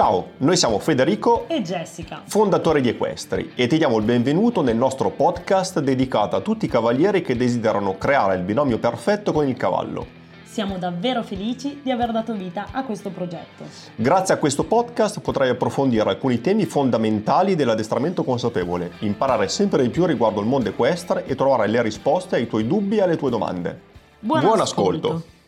Ciao, 0.00 0.28
noi 0.38 0.56
siamo 0.56 0.78
Federico 0.78 1.44
e 1.46 1.60
Jessica, 1.60 2.22
fondatori 2.24 2.80
di 2.80 2.88
Equestri, 2.88 3.52
e 3.54 3.66
ti 3.66 3.76
diamo 3.76 3.98
il 3.98 4.04
benvenuto 4.06 4.62
nel 4.62 4.74
nostro 4.74 5.10
podcast 5.10 5.78
dedicato 5.80 6.36
a 6.36 6.40
tutti 6.40 6.64
i 6.64 6.68
cavalieri 6.68 7.20
che 7.20 7.36
desiderano 7.36 7.98
creare 7.98 8.36
il 8.36 8.40
binomio 8.40 8.78
perfetto 8.78 9.30
con 9.30 9.46
il 9.46 9.58
cavallo. 9.58 10.06
Siamo 10.42 10.78
davvero 10.78 11.22
felici 11.22 11.80
di 11.82 11.90
aver 11.90 12.12
dato 12.12 12.32
vita 12.32 12.68
a 12.72 12.82
questo 12.82 13.10
progetto. 13.10 13.64
Grazie 13.94 14.32
a 14.32 14.38
questo 14.38 14.64
podcast 14.64 15.20
potrai 15.20 15.50
approfondire 15.50 16.08
alcuni 16.08 16.40
temi 16.40 16.64
fondamentali 16.64 17.54
dell'addestramento 17.54 18.24
consapevole, 18.24 18.92
imparare 19.00 19.48
sempre 19.48 19.82
di 19.82 19.90
più 19.90 20.06
riguardo 20.06 20.40
il 20.40 20.46
mondo 20.46 20.70
equestre 20.70 21.26
e 21.26 21.34
trovare 21.34 21.66
le 21.66 21.82
risposte 21.82 22.36
ai 22.36 22.46
tuoi 22.46 22.66
dubbi 22.66 22.96
e 22.96 23.02
alle 23.02 23.18
tue 23.18 23.28
domande. 23.28 23.78
Buon, 24.18 24.40
Buon 24.40 24.60
ascolto. 24.60 25.08
ascolto. 25.08 25.38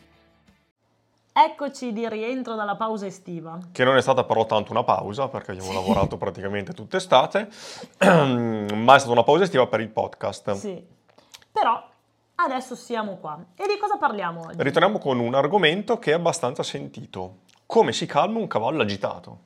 Eccoci 1.35 1.93
di 1.93 2.07
rientro 2.07 2.53
dalla 2.53 2.75
pausa 2.75 3.07
estiva. 3.07 3.57
Che 3.71 3.83
non 3.83 3.97
è 3.97 4.01
stata 4.01 4.23
però 4.23 4.45
tanto 4.45 4.71
una 4.71 4.83
pausa 4.83 5.29
perché 5.29 5.49
abbiamo 5.49 5.71
sì. 5.71 5.75
lavorato 5.75 6.15
praticamente 6.15 6.73
tutta 6.73 6.97
estate, 6.97 7.49
ma 8.05 8.95
è 8.95 8.99
stata 8.99 9.11
una 9.11 9.23
pausa 9.23 9.45
estiva 9.45 9.65
per 9.65 9.79
il 9.79 9.89
podcast. 9.89 10.51
Sì, 10.51 10.79
però 11.51 11.83
adesso 12.35 12.75
siamo 12.75 13.17
qua. 13.17 13.43
E 13.55 13.65
di 13.65 13.79
cosa 13.79 13.97
parliamo 13.97 14.41
oggi? 14.41 14.57
Ritorniamo 14.59 14.99
con 14.99 15.17
un 15.17 15.33
argomento 15.33 15.97
che 15.97 16.11
è 16.11 16.13
abbastanza 16.13 16.61
sentito. 16.61 17.37
Come 17.65 17.93
si 17.93 18.05
calma 18.05 18.37
un 18.37 18.45
cavallo 18.45 18.83
agitato? 18.83 19.39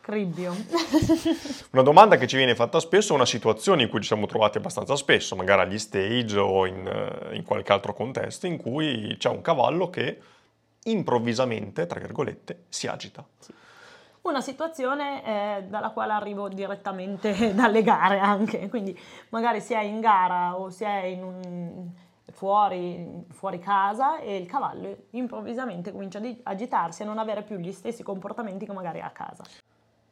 Cribbio. 0.00 0.54
una 1.72 1.82
domanda 1.82 2.16
che 2.16 2.28
ci 2.28 2.36
viene 2.36 2.54
fatta 2.54 2.78
spesso, 2.78 3.12
una 3.12 3.26
situazione 3.26 3.82
in 3.82 3.88
cui 3.88 4.00
ci 4.00 4.06
siamo 4.06 4.26
trovati 4.26 4.58
abbastanza 4.58 4.94
spesso, 4.94 5.34
magari 5.34 5.62
agli 5.62 5.78
stage 5.80 6.38
o 6.38 6.64
in, 6.64 6.86
eh, 6.86 7.34
in 7.34 7.42
qualche 7.42 7.72
altro 7.72 7.92
contesto, 7.92 8.46
in 8.46 8.56
cui 8.56 9.16
c'è 9.18 9.28
un 9.28 9.40
cavallo 9.40 9.90
che 9.90 10.36
improvvisamente, 10.84 11.86
tra 11.86 12.00
virgolette, 12.00 12.64
si 12.68 12.86
agita. 12.86 13.24
Sì. 13.38 13.52
Una 14.22 14.40
situazione 14.40 15.24
eh, 15.24 15.62
dalla 15.64 15.90
quale 15.90 16.12
arrivo 16.12 16.48
direttamente 16.48 17.52
dalle 17.54 17.82
gare 17.82 18.18
anche, 18.18 18.68
quindi 18.68 18.98
magari 19.30 19.60
si 19.60 19.72
è 19.74 19.82
in 19.82 20.00
gara 20.00 20.58
o 20.58 20.70
si 20.70 20.84
è 20.84 21.18
un, 21.22 21.90
fuori, 22.32 23.24
fuori 23.30 23.58
casa 23.58 24.18
e 24.18 24.36
il 24.36 24.46
cavallo 24.46 25.04
improvvisamente 25.10 25.92
comincia 25.92 26.18
ad 26.18 26.36
agitarsi 26.42 27.02
e 27.02 27.04
non 27.04 27.18
avere 27.18 27.42
più 27.42 27.56
gli 27.56 27.72
stessi 27.72 28.02
comportamenti 28.02 28.66
che 28.66 28.72
magari 28.72 29.00
ha 29.00 29.06
a 29.06 29.10
casa. 29.10 29.44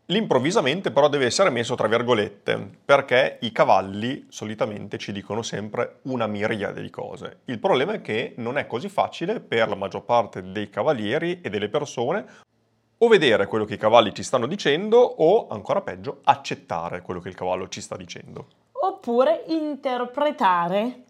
L'improvvisamente 0.09 0.93
però 0.93 1.09
deve 1.09 1.27
essere 1.27 1.51
messo 1.51 1.75
tra 1.75 1.89
virgolette, 1.89 2.79
perché 2.85 3.39
i 3.41 3.51
cavalli 3.51 4.27
solitamente 4.29 4.99
ci 4.99 5.11
dicono 5.11 5.43
sempre 5.43 5.99
una 6.03 6.29
miriade 6.29 6.81
di 6.81 6.91
cose. 6.91 7.41
Il 7.47 7.59
problema 7.59 7.95
è 7.95 8.01
che 8.01 8.35
non 8.37 8.57
è 8.57 8.69
così 8.69 8.89
facile 8.89 9.41
per 9.41 9.69
la 9.69 9.75
maggior 9.75 10.05
parte 10.05 10.53
dei 10.53 10.71
cavalieri 10.71 11.41
e 11.41 11.51
delle 11.51 11.69
persone 11.69 12.25
o 12.99 13.09
vedere 13.09 13.49
quello 13.49 13.65
che 13.65 13.75
i 13.75 13.79
cavalli 13.79 14.15
ci 14.15 14.23
stanno 14.23 14.47
dicendo 14.47 14.99
o, 14.99 15.49
ancora 15.49 15.81
peggio, 15.81 16.21
accettare 16.23 17.03
quello 17.03 17.19
che 17.19 17.29
il 17.29 17.35
cavallo 17.35 17.67
ci 17.67 17.81
sta 17.81 17.97
dicendo. 17.97 18.47
Oppure 18.71 19.43
interpretare 19.49 21.03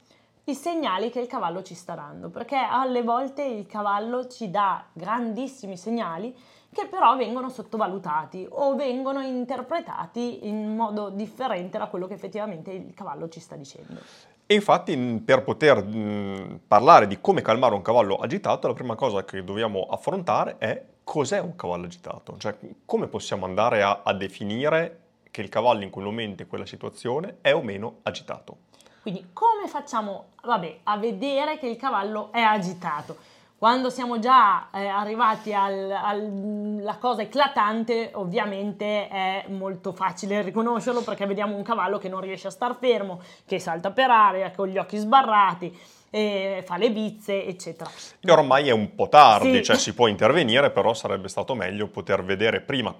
i 0.44 0.55
segnali 0.55 1.11
che 1.11 1.20
il 1.20 1.27
cavallo 1.27 1.62
ci 1.62 1.74
sta 1.74 1.94
dando, 1.94 2.30
perché 2.30 2.56
alle 2.56 3.02
volte 3.02 3.44
il 3.44 3.67
cavallo 3.67 4.27
ci 4.27 4.50
dà 4.50 4.86
grandissimi 4.94 5.77
segnali 5.77 6.34
che 6.77 6.86
però 6.88 7.16
vengono 7.16 7.48
sottovalutati 7.48 8.46
o 8.50 8.74
vengono 8.74 9.22
interpretati 9.22 10.46
in 10.46 10.77
modo 10.77 11.08
differente 11.08 11.78
da 11.78 11.86
quello 11.86 12.06
che 12.06 12.12
effettivamente 12.12 12.70
il 12.70 12.92
cavallo 12.92 13.30
ci 13.30 13.41
sta 13.41 13.56
dicendo. 13.56 13.98
E 14.44 14.55
infatti 14.55 14.94
per 15.24 15.42
poter 15.42 15.83
mh, 15.83 16.60
parlare 16.68 17.06
di 17.06 17.18
come 17.18 17.41
calmare 17.41 17.74
un 17.74 17.80
cavallo 17.80 18.16
agitato, 18.16 18.68
la 18.68 18.74
prima 18.74 18.94
cosa 18.94 19.24
che 19.24 19.42
dobbiamo 19.42 19.86
affrontare 19.88 20.56
è 20.58 20.84
cos'è 21.02 21.41
un 21.41 21.56
cavallo 21.56 21.86
agitato, 21.86 22.36
cioè 22.36 22.55
come 22.84 23.06
possiamo 23.06 23.46
andare 23.46 23.83
a, 23.83 24.02
a 24.05 24.12
definire 24.12 25.01
che 25.30 25.40
il 25.40 25.48
cavallo 25.48 25.83
in 25.83 25.89
quel 25.89 26.05
momento, 26.05 26.42
in 26.42 26.48
quella 26.48 26.67
situazione, 26.67 27.39
è 27.40 27.55
o 27.55 27.62
meno 27.62 28.01
agitato. 28.02 28.64
Quindi 29.01 29.28
come 29.33 29.67
facciamo 29.67 30.33
vabbè, 30.42 30.80
a 30.83 30.98
vedere 30.98 31.58
che 31.58 31.68
il 31.68 31.77
cavallo 31.77 32.30
è 32.33 32.40
agitato? 32.40 33.17
Quando 33.58 33.89
siamo 33.89 34.18
già 34.18 34.68
eh, 34.70 34.86
arrivati 34.86 35.55
alla 35.55 36.98
cosa 37.00 37.22
eclatante, 37.22 38.11
ovviamente 38.12 39.08
è 39.08 39.46
molto 39.48 39.92
facile 39.92 40.42
riconoscerlo 40.42 41.00
perché 41.00 41.24
vediamo 41.24 41.56
un 41.56 41.62
cavallo 41.62 41.96
che 41.96 42.11
non 42.11 42.20
riesce 42.20 42.48
a 42.48 42.50
star 42.50 42.77
fermo, 42.78 43.22
che 43.46 43.58
salta 43.58 43.92
per 43.92 44.11
aria, 44.11 44.50
con 44.50 44.68
gli 44.68 44.77
occhi 44.77 44.98
sbarrati, 44.98 45.74
fa 46.11 46.77
le 46.77 46.90
bizze, 46.90 47.46
eccetera. 47.46 47.90
E 48.20 48.30
ormai 48.30 48.68
è 48.68 48.72
un 48.72 48.95
po' 48.95 49.08
tardi, 49.08 49.56
sì. 49.56 49.64
cioè 49.64 49.77
si 49.77 49.95
può 49.95 50.06
intervenire, 50.08 50.70
però 50.70 50.92
sarebbe 50.92 51.28
stato 51.28 51.55
meglio 51.55 51.89
poter 51.89 52.24
vedere 52.24 52.61
prima 52.61 52.95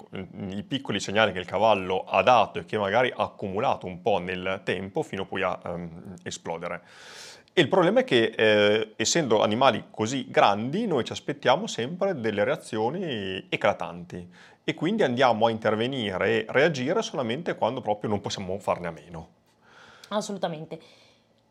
i 0.49 0.63
piccoli 0.63 1.01
segnali 1.01 1.33
che 1.33 1.39
il 1.39 1.47
cavallo 1.47 2.05
ha 2.09 2.23
dato 2.23 2.61
e 2.61 2.65
che 2.65 2.79
magari 2.79 3.13
ha 3.15 3.25
accumulato 3.25 3.85
un 3.85 4.01
po' 4.01 4.19
nel 4.19 4.63
tempo 4.65 5.03
fino 5.03 5.27
poi 5.27 5.43
a 5.43 5.59
um, 5.65 6.15
esplodere. 6.23 6.81
E 7.59 7.63
il 7.63 7.69
problema 7.69 8.01
è 8.01 8.05
che, 8.05 8.35
eh, 8.37 8.93
essendo 8.97 9.41
animali 9.41 9.85
così 9.91 10.31
grandi, 10.31 10.87
noi 10.87 11.05
ci 11.05 11.13
aspettiamo 11.13 11.67
sempre 11.67 12.21
delle 12.21 12.45
reazioni 12.45 13.47
eclatanti 13.49 14.31
e 14.63 14.75
quindi 14.75 15.03
andiamo 15.05 15.47
a 15.47 15.51
intervenire 15.51 16.45
e 16.45 16.47
reagire 16.51 17.01
solamente 17.01 17.55
quando 17.55 17.81
proprio 17.81 18.11
non 18.11 18.21
possiamo 18.21 18.59
farne 18.59 18.89
a 18.89 18.91
meno. 18.91 19.29
Assolutamente. 20.09 20.79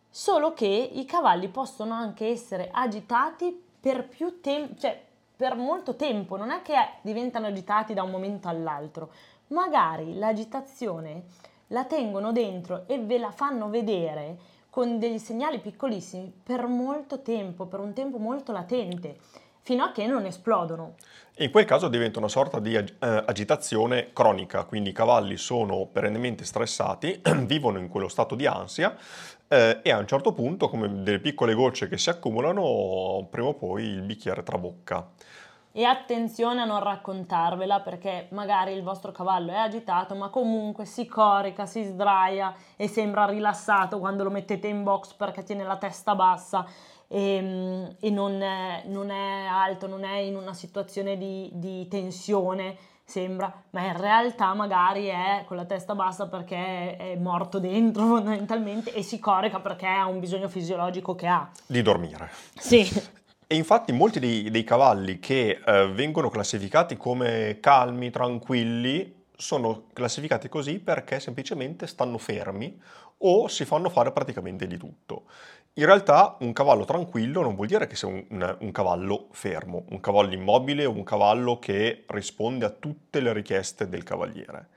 Solo 0.07 0.53
che 0.53 0.67
i 0.67 1.05
cavalli 1.05 1.47
possono 1.47 1.95
anche 1.95 2.27
essere 2.27 2.69
agitati 2.71 3.59
per 3.79 4.07
più 4.07 4.41
tempo, 4.41 4.79
cioè 4.79 5.01
per 5.35 5.55
molto 5.55 5.95
tempo, 5.95 6.37
non 6.37 6.51
è 6.51 6.61
che 6.61 6.75
diventano 7.01 7.47
agitati 7.47 7.95
da 7.95 8.03
un 8.03 8.11
momento 8.11 8.47
all'altro. 8.47 9.09
Magari 9.47 10.19
l'agitazione 10.19 11.23
la 11.69 11.85
tengono 11.85 12.31
dentro 12.31 12.83
e 12.85 12.99
ve 12.99 13.17
la 13.17 13.31
fanno 13.31 13.69
vedere 13.69 14.53
con 14.75 14.99
degli 14.99 15.19
segnali 15.19 15.59
piccolissimi 15.59 16.33
per 16.43 16.67
molto 16.67 17.21
tempo, 17.21 17.65
per 17.65 17.79
un 17.79 17.93
tempo 17.93 18.17
molto 18.17 18.51
latente, 18.51 19.15
fino 19.61 19.85
a 19.85 19.93
che 19.93 20.05
non 20.05 20.25
esplodono. 20.25 20.95
In 21.37 21.49
quel 21.49 21.63
caso 21.63 21.87
diventa 21.87 22.19
una 22.19 22.27
sorta 22.27 22.59
di 22.59 22.75
ag- 22.75 22.95
eh, 22.99 23.23
agitazione 23.25 24.11
cronica, 24.11 24.65
quindi 24.65 24.89
i 24.89 24.91
cavalli 24.91 25.37
sono 25.37 25.85
perennemente 25.85 26.43
stressati, 26.43 27.21
vivono 27.47 27.79
in 27.79 27.87
quello 27.87 28.09
stato 28.09 28.35
di 28.35 28.45
ansia 28.47 28.97
eh, 29.47 29.79
e 29.81 29.91
a 29.91 29.97
un 29.97 30.07
certo 30.07 30.33
punto, 30.33 30.67
come 30.67 31.03
delle 31.03 31.19
piccole 31.19 31.53
gocce 31.53 31.87
che 31.87 31.97
si 31.97 32.09
accumulano, 32.09 33.25
prima 33.31 33.47
o 33.47 33.53
poi 33.53 33.85
il 33.85 34.01
bicchiere 34.01 34.43
trabocca. 34.43 35.07
E 35.77 35.83
attenzione 35.83 36.61
a 36.61 36.65
non 36.65 36.79
raccontarvela 36.79 37.81
perché 37.81 38.29
magari 38.31 38.71
il 38.71 38.81
vostro 38.81 39.11
cavallo 39.11 39.51
è 39.51 39.57
agitato, 39.57 40.15
ma 40.15 40.29
comunque 40.29 40.85
si 40.85 41.05
corica, 41.05 41.65
si 41.65 41.83
sdraia 41.83 42.55
e 42.77 42.87
sembra 42.87 43.25
rilassato 43.25 43.99
quando 43.99 44.23
lo 44.23 44.29
mettete 44.29 44.67
in 44.67 44.83
box 44.83 45.11
perché 45.15 45.43
tiene 45.43 45.65
la 45.65 45.75
testa 45.75 46.15
bassa 46.15 46.65
e, 47.09 47.93
e 47.99 48.09
non, 48.09 48.41
è, 48.41 48.83
non, 48.85 49.09
è, 49.09 49.47
alto, 49.47 49.85
non 49.87 50.05
è 50.05 50.15
in 50.19 50.37
una 50.37 50.53
situazione 50.53 51.17
di, 51.17 51.49
di 51.51 51.85
tensione 51.89 52.77
sembra, 53.03 53.53
ma 53.71 53.81
in 53.81 53.97
realtà 53.97 54.53
magari 54.53 55.07
è 55.07 55.43
con 55.45 55.57
la 55.57 55.65
testa 55.65 55.93
bassa 55.93 56.29
perché 56.29 56.95
è 56.95 57.17
morto 57.17 57.59
dentro 57.59 58.05
fondamentalmente 58.15 58.93
e 58.93 59.03
si 59.03 59.19
corica 59.19 59.59
perché 59.59 59.87
ha 59.87 60.05
un 60.05 60.21
bisogno 60.21 60.47
fisiologico 60.47 61.15
che 61.15 61.27
ha. 61.27 61.49
Di 61.65 61.81
dormire. 61.81 62.31
Sì. 62.53 63.13
E 63.47 63.55
infatti 63.55 63.91
molti 63.91 64.19
dei, 64.19 64.49
dei 64.49 64.63
cavalli 64.63 65.19
che 65.19 65.61
eh, 65.63 65.87
vengono 65.89 66.29
classificati 66.29 66.97
come 66.97 67.59
calmi, 67.61 68.09
tranquilli, 68.09 69.23
sono 69.37 69.87
classificati 69.93 70.49
così 70.49 70.79
perché 70.79 71.19
semplicemente 71.19 71.85
stanno 71.85 72.17
fermi 72.17 72.81
o 73.19 73.47
si 73.47 73.63
fanno 73.65 73.89
fare 73.89 74.11
praticamente 74.11 74.65
di 74.65 74.77
tutto. 74.77 75.25
In 75.73 75.85
realtà 75.85 76.37
un 76.39 76.53
cavallo 76.53 76.85
tranquillo 76.85 77.41
non 77.41 77.53
vuol 77.53 77.67
dire 77.67 77.85
che 77.85 77.95
sia 77.95 78.07
un, 78.07 78.25
un, 78.29 78.57
un, 78.61 78.71
cavallo 78.71 79.27
fermo, 79.31 79.85
un 79.89 79.99
cavallo 79.99 80.33
immobile 80.33 80.85
o 80.85 80.91
un 80.91 81.03
cavallo 81.03 81.59
che 81.59 82.05
risponde 82.07 82.65
a 82.65 82.69
tutte 82.69 83.19
le 83.19 83.31
richieste 83.31 83.87
del 83.89 84.03
cavaliere 84.03 84.69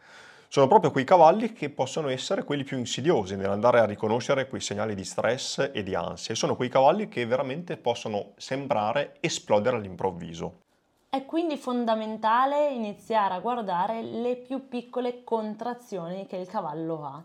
sono 0.51 0.67
proprio 0.67 0.91
quei 0.91 1.05
cavalli 1.05 1.53
che 1.53 1.69
possono 1.69 2.09
essere 2.09 2.43
quelli 2.43 2.65
più 2.65 2.79
insidiosi 2.79 3.37
nell'andare 3.37 3.81
a 3.81 3.85
riconoscere 3.85 4.49
quei 4.49 4.63
segnali 4.63 4.95
di 4.95 5.05
stress 5.05 5.71
e 5.75 5.83
di 5.83 5.95
ansia. 5.95 6.35
Sono 6.35 6.57
quei 6.57 6.71
cavalli 6.71 7.09
che 7.09 7.27
veramente 7.27 7.77
possono 7.77 8.33
sembrare 8.37 9.17
esplodere 9.21 9.77
all'improvviso. 9.77 10.61
È 11.11 11.27
quindi 11.27 11.59
fondamentale 11.59 12.71
iniziare 12.71 13.35
a 13.35 13.41
guardare 13.41 14.01
le 14.03 14.37
più 14.37 14.69
piccole 14.69 15.23
contrazioni 15.23 16.27
che 16.27 16.37
il 16.37 16.49
cavallo 16.49 17.05
ha 17.05 17.23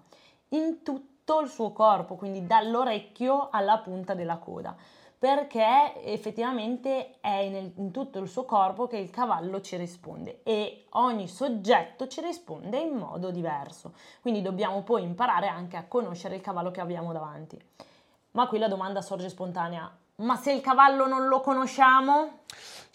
in 0.49 0.83
tutto 0.83 1.39
il 1.39 1.47
suo 1.47 1.71
corpo, 1.71 2.15
quindi 2.15 2.45
dall'orecchio 2.45 3.47
alla 3.51 3.77
punta 3.77 4.13
della 4.13 4.35
coda 4.35 4.75
perché 5.23 6.03
effettivamente 6.03 7.21
è 7.21 7.47
nel, 7.47 7.71
in 7.77 7.91
tutto 7.91 8.19
il 8.19 8.27
suo 8.27 8.43
corpo 8.43 8.87
che 8.87 8.97
il 8.97 9.09
cavallo 9.09 9.61
ci 9.61 9.77
risponde 9.77 10.41
e 10.43 10.87
ogni 10.89 11.29
soggetto 11.29 12.09
ci 12.09 12.19
risponde 12.19 12.77
in 12.79 12.97
modo 12.97 13.31
diverso. 13.31 13.93
Quindi 14.19 14.41
dobbiamo 14.41 14.81
poi 14.81 15.03
imparare 15.03 15.47
anche 15.47 15.77
a 15.77 15.85
conoscere 15.85 16.35
il 16.35 16.41
cavallo 16.41 16.71
che 16.71 16.81
abbiamo 16.81 17.13
davanti. 17.13 17.57
Ma 18.31 18.47
qui 18.47 18.59
la 18.59 18.67
domanda 18.67 19.01
sorge 19.01 19.29
spontanea, 19.29 19.89
ma 20.15 20.35
se 20.35 20.51
il 20.51 20.59
cavallo 20.59 21.07
non 21.07 21.29
lo 21.29 21.39
conosciamo? 21.39 22.39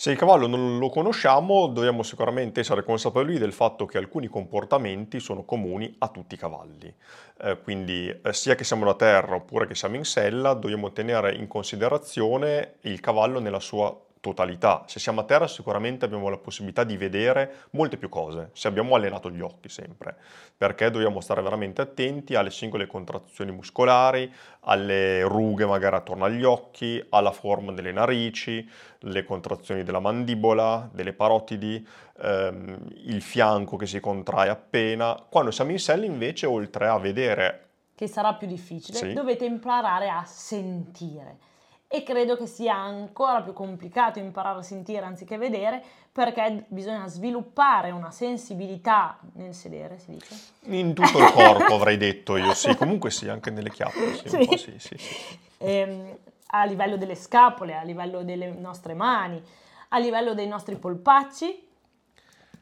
Se 0.00 0.12
il 0.12 0.16
cavallo 0.16 0.46
non 0.46 0.78
lo 0.78 0.90
conosciamo, 0.90 1.66
dobbiamo 1.66 2.04
sicuramente 2.04 2.60
essere 2.60 2.84
consapevoli 2.84 3.36
del 3.36 3.52
fatto 3.52 3.84
che 3.84 3.98
alcuni 3.98 4.28
comportamenti 4.28 5.18
sono 5.18 5.42
comuni 5.42 5.92
a 5.98 6.06
tutti 6.06 6.36
i 6.36 6.38
cavalli. 6.38 6.94
Eh, 7.40 7.58
quindi 7.60 8.08
eh, 8.08 8.32
sia 8.32 8.54
che 8.54 8.62
siamo 8.62 8.84
da 8.84 8.94
terra 8.94 9.34
oppure 9.34 9.66
che 9.66 9.74
siamo 9.74 9.96
in 9.96 10.04
sella, 10.04 10.54
dobbiamo 10.54 10.92
tenere 10.92 11.34
in 11.34 11.48
considerazione 11.48 12.74
il 12.82 13.00
cavallo 13.00 13.40
nella 13.40 13.58
sua 13.58 13.92
totalità. 14.20 14.84
Se 14.86 14.98
siamo 14.98 15.20
a 15.20 15.24
terra 15.24 15.46
sicuramente 15.46 16.04
abbiamo 16.04 16.28
la 16.28 16.38
possibilità 16.38 16.84
di 16.84 16.96
vedere 16.96 17.66
molte 17.70 17.96
più 17.96 18.08
cose, 18.08 18.50
se 18.52 18.68
abbiamo 18.68 18.94
allenato 18.94 19.30
gli 19.30 19.40
occhi 19.40 19.68
sempre, 19.68 20.16
perché 20.56 20.90
dobbiamo 20.90 21.20
stare 21.20 21.42
veramente 21.42 21.80
attenti 21.80 22.34
alle 22.34 22.50
singole 22.50 22.86
contrazioni 22.86 23.52
muscolari, 23.52 24.32
alle 24.60 25.22
rughe 25.22 25.66
magari 25.66 25.96
attorno 25.96 26.24
agli 26.24 26.44
occhi, 26.44 27.04
alla 27.10 27.32
forma 27.32 27.72
delle 27.72 27.92
narici, 27.92 28.68
le 29.00 29.24
contrazioni 29.24 29.84
della 29.84 30.00
mandibola, 30.00 30.88
delle 30.92 31.12
parotidi, 31.12 31.86
ehm, 32.20 32.78
il 33.04 33.22
fianco 33.22 33.76
che 33.76 33.86
si 33.86 34.00
contrae 34.00 34.48
appena. 34.48 35.16
Quando 35.28 35.50
siamo 35.50 35.70
in 35.70 35.78
sella 35.78 36.04
invece 36.04 36.46
oltre 36.46 36.88
a 36.88 36.98
vedere 36.98 37.62
che 37.94 38.06
sarà 38.06 38.34
più 38.34 38.46
difficile, 38.46 38.96
Sì. 38.96 39.12
dovete 39.12 39.44
imparare 39.44 40.08
a 40.08 40.24
sentire. 40.24 41.38
E 41.90 42.02
credo 42.02 42.36
che 42.36 42.46
sia 42.46 42.76
ancora 42.76 43.40
più 43.40 43.54
complicato 43.54 44.18
imparare 44.18 44.58
a 44.58 44.62
sentire 44.62 45.06
anziché 45.06 45.38
vedere, 45.38 45.82
perché 46.12 46.66
bisogna 46.68 47.06
sviluppare 47.06 47.90
una 47.92 48.10
sensibilità 48.10 49.18
nel 49.34 49.54
sedere, 49.54 49.98
si 49.98 50.10
dice? 50.10 50.34
in 50.64 50.92
tutto 50.92 51.18
il 51.18 51.32
corpo 51.32 51.74
avrei 51.74 51.96
detto 51.96 52.36
io, 52.36 52.52
sì, 52.52 52.74
comunque 52.76 53.10
sì, 53.10 53.28
anche 53.28 53.50
nelle 53.50 53.70
chiappe, 53.70 54.16
sì, 54.16 54.28
Sì. 54.28 54.58
sì, 54.58 54.74
sì, 54.78 54.98
sì. 54.98 55.38
Ehm, 55.58 56.16
a 56.48 56.64
livello 56.64 56.98
delle 56.98 57.14
scapole, 57.14 57.74
a 57.74 57.82
livello 57.82 58.22
delle 58.22 58.48
nostre 58.48 58.92
mani, 58.92 59.42
a 59.88 59.98
livello 59.98 60.34
dei 60.34 60.46
nostri 60.46 60.76
polpacci, 60.76 61.66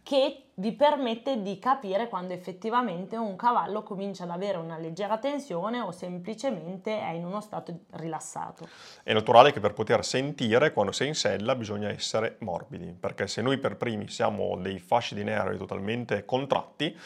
che 0.05 0.46
vi 0.59 0.73
permette 0.73 1.43
di 1.43 1.59
capire 1.59 2.09
quando 2.09 2.33
effettivamente 2.33 3.17
un 3.17 3.37
cavallo 3.37 3.83
comincia 3.83 4.25
ad 4.25 4.31
avere 4.31 4.57
una 4.57 4.79
leggera 4.79 5.19
tensione 5.19 5.81
o 5.81 5.91
semplicemente 5.91 6.99
è 6.99 7.11
in 7.11 7.27
uno 7.27 7.43
stato 7.43 7.81
rilassato. 7.93 8.67
È 9.03 9.13
naturale 9.13 9.53
che 9.53 9.61
per 9.61 9.75
poter 9.75 10.03
sentire 10.03 10.73
quando 10.73 10.93
sei 10.93 11.09
in 11.09 11.15
sella 11.15 11.55
bisogna 11.55 11.91
essere 11.91 12.37
morbidi, 12.41 12.97
perché 12.99 13.27
se 13.27 13.43
noi 13.43 13.59
per 13.59 13.77
primi 13.77 14.09
siamo 14.09 14.57
dei 14.57 14.79
fasci 14.79 15.15
di 15.15 15.25
nervi 15.25 15.59
totalmente 15.59 16.25
contratti, 16.25 16.99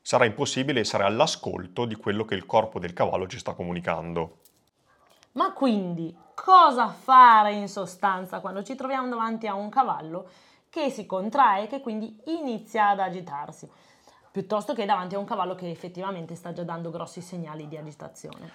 sarà 0.00 0.24
impossibile 0.24 0.80
essere 0.80 1.04
all'ascolto 1.04 1.84
di 1.84 1.94
quello 1.94 2.24
che 2.24 2.34
il 2.34 2.44
corpo 2.44 2.80
del 2.80 2.92
cavallo 2.92 3.28
ci 3.28 3.38
sta 3.38 3.52
comunicando. 3.52 4.38
Ma 5.32 5.52
quindi 5.52 6.12
cosa 6.34 6.88
fare 6.88 7.52
in 7.52 7.68
sostanza 7.68 8.40
quando 8.40 8.64
ci 8.64 8.74
troviamo 8.74 9.08
davanti 9.08 9.46
a 9.46 9.54
un 9.54 9.68
cavallo 9.68 10.28
che 10.70 10.88
si 10.88 11.04
contrae 11.04 11.64
e 11.64 11.66
che 11.66 11.80
quindi 11.80 12.16
inizia 12.26 12.90
ad 12.90 13.00
agitarsi, 13.00 13.68
piuttosto 14.30 14.72
che 14.72 14.86
davanti 14.86 15.16
a 15.16 15.18
un 15.18 15.24
cavallo 15.24 15.56
che 15.56 15.68
effettivamente 15.68 16.36
sta 16.36 16.52
già 16.52 16.62
dando 16.62 16.90
grossi 16.90 17.20
segnali 17.20 17.66
di 17.66 17.76
agitazione? 17.76 18.50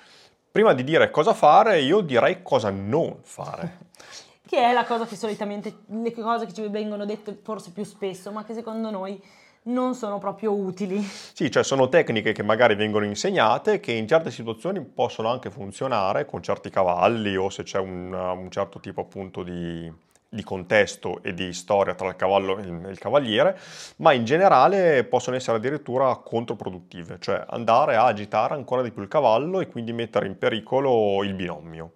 Prima 0.50 0.74
di 0.74 0.86
dire 0.86 1.12
cosa 1.12 1.34
fare, 1.34 1.82
io 1.82 2.00
direi 2.00 2.42
cosa 2.42 2.70
non 2.70 3.20
fare. 3.22 3.78
Che 4.48 4.62
è 4.62 4.74
la 4.74 4.86
cosa 4.86 5.08
che 5.08 5.16
solitamente, 5.16 5.80
le 5.88 6.14
cose 6.14 6.46
che 6.46 6.54
ci 6.54 6.68
vengono 6.68 7.04
dette 7.04 7.36
forse 7.42 7.72
più 7.72 7.84
spesso, 7.84 8.32
ma 8.32 8.44
che 8.44 8.54
secondo 8.54 8.92
noi 8.92 9.20
non 9.64 9.96
sono 9.96 10.20
proprio 10.20 10.54
utili. 10.54 11.02
Sì, 11.02 11.50
cioè 11.50 11.64
sono 11.64 11.90
tecniche 11.90 12.32
che 12.32 12.44
magari 12.44 12.76
vengono 12.76 13.06
insegnate 13.06 13.80
che 13.80 13.94
in 13.94 14.08
certe 14.08 14.30
situazioni 14.30 14.82
possono 14.82 15.30
anche 15.30 15.50
funzionare 15.50 16.28
con 16.28 16.44
certi 16.44 16.70
cavalli 16.70 17.36
o 17.36 17.50
se 17.50 17.64
c'è 17.64 17.80
un, 17.80 18.14
un 18.14 18.52
certo 18.52 18.80
tipo 18.80 19.02
appunto 19.02 19.42
di, 19.42 19.92
di 20.30 20.44
contesto 20.44 21.22
e 21.24 21.34
di 21.34 21.54
storia 21.54 21.96
tra 21.96 22.10
il 22.10 22.16
cavallo 22.16 22.58
e 22.58 22.64
il, 22.64 22.98
cavaliere, 23.00 23.58
ma 23.98 24.12
in 24.12 24.26
generale 24.26 25.04
possono 25.06 25.36
essere 25.36 25.58
addirittura 25.58 26.16
controproduttive, 26.18 27.18
cioè 27.20 27.44
andare 27.48 27.96
a 27.96 28.06
agitare 28.06 28.54
ancora 28.54 28.82
di 28.82 28.92
più 28.92 29.02
il 29.02 29.08
cavallo 29.08 29.62
e 29.62 29.68
quindi 29.68 29.94
mettere 29.94 30.28
in 30.28 30.38
pericolo 30.38 31.24
il 31.24 31.34
binomio. 31.34 31.94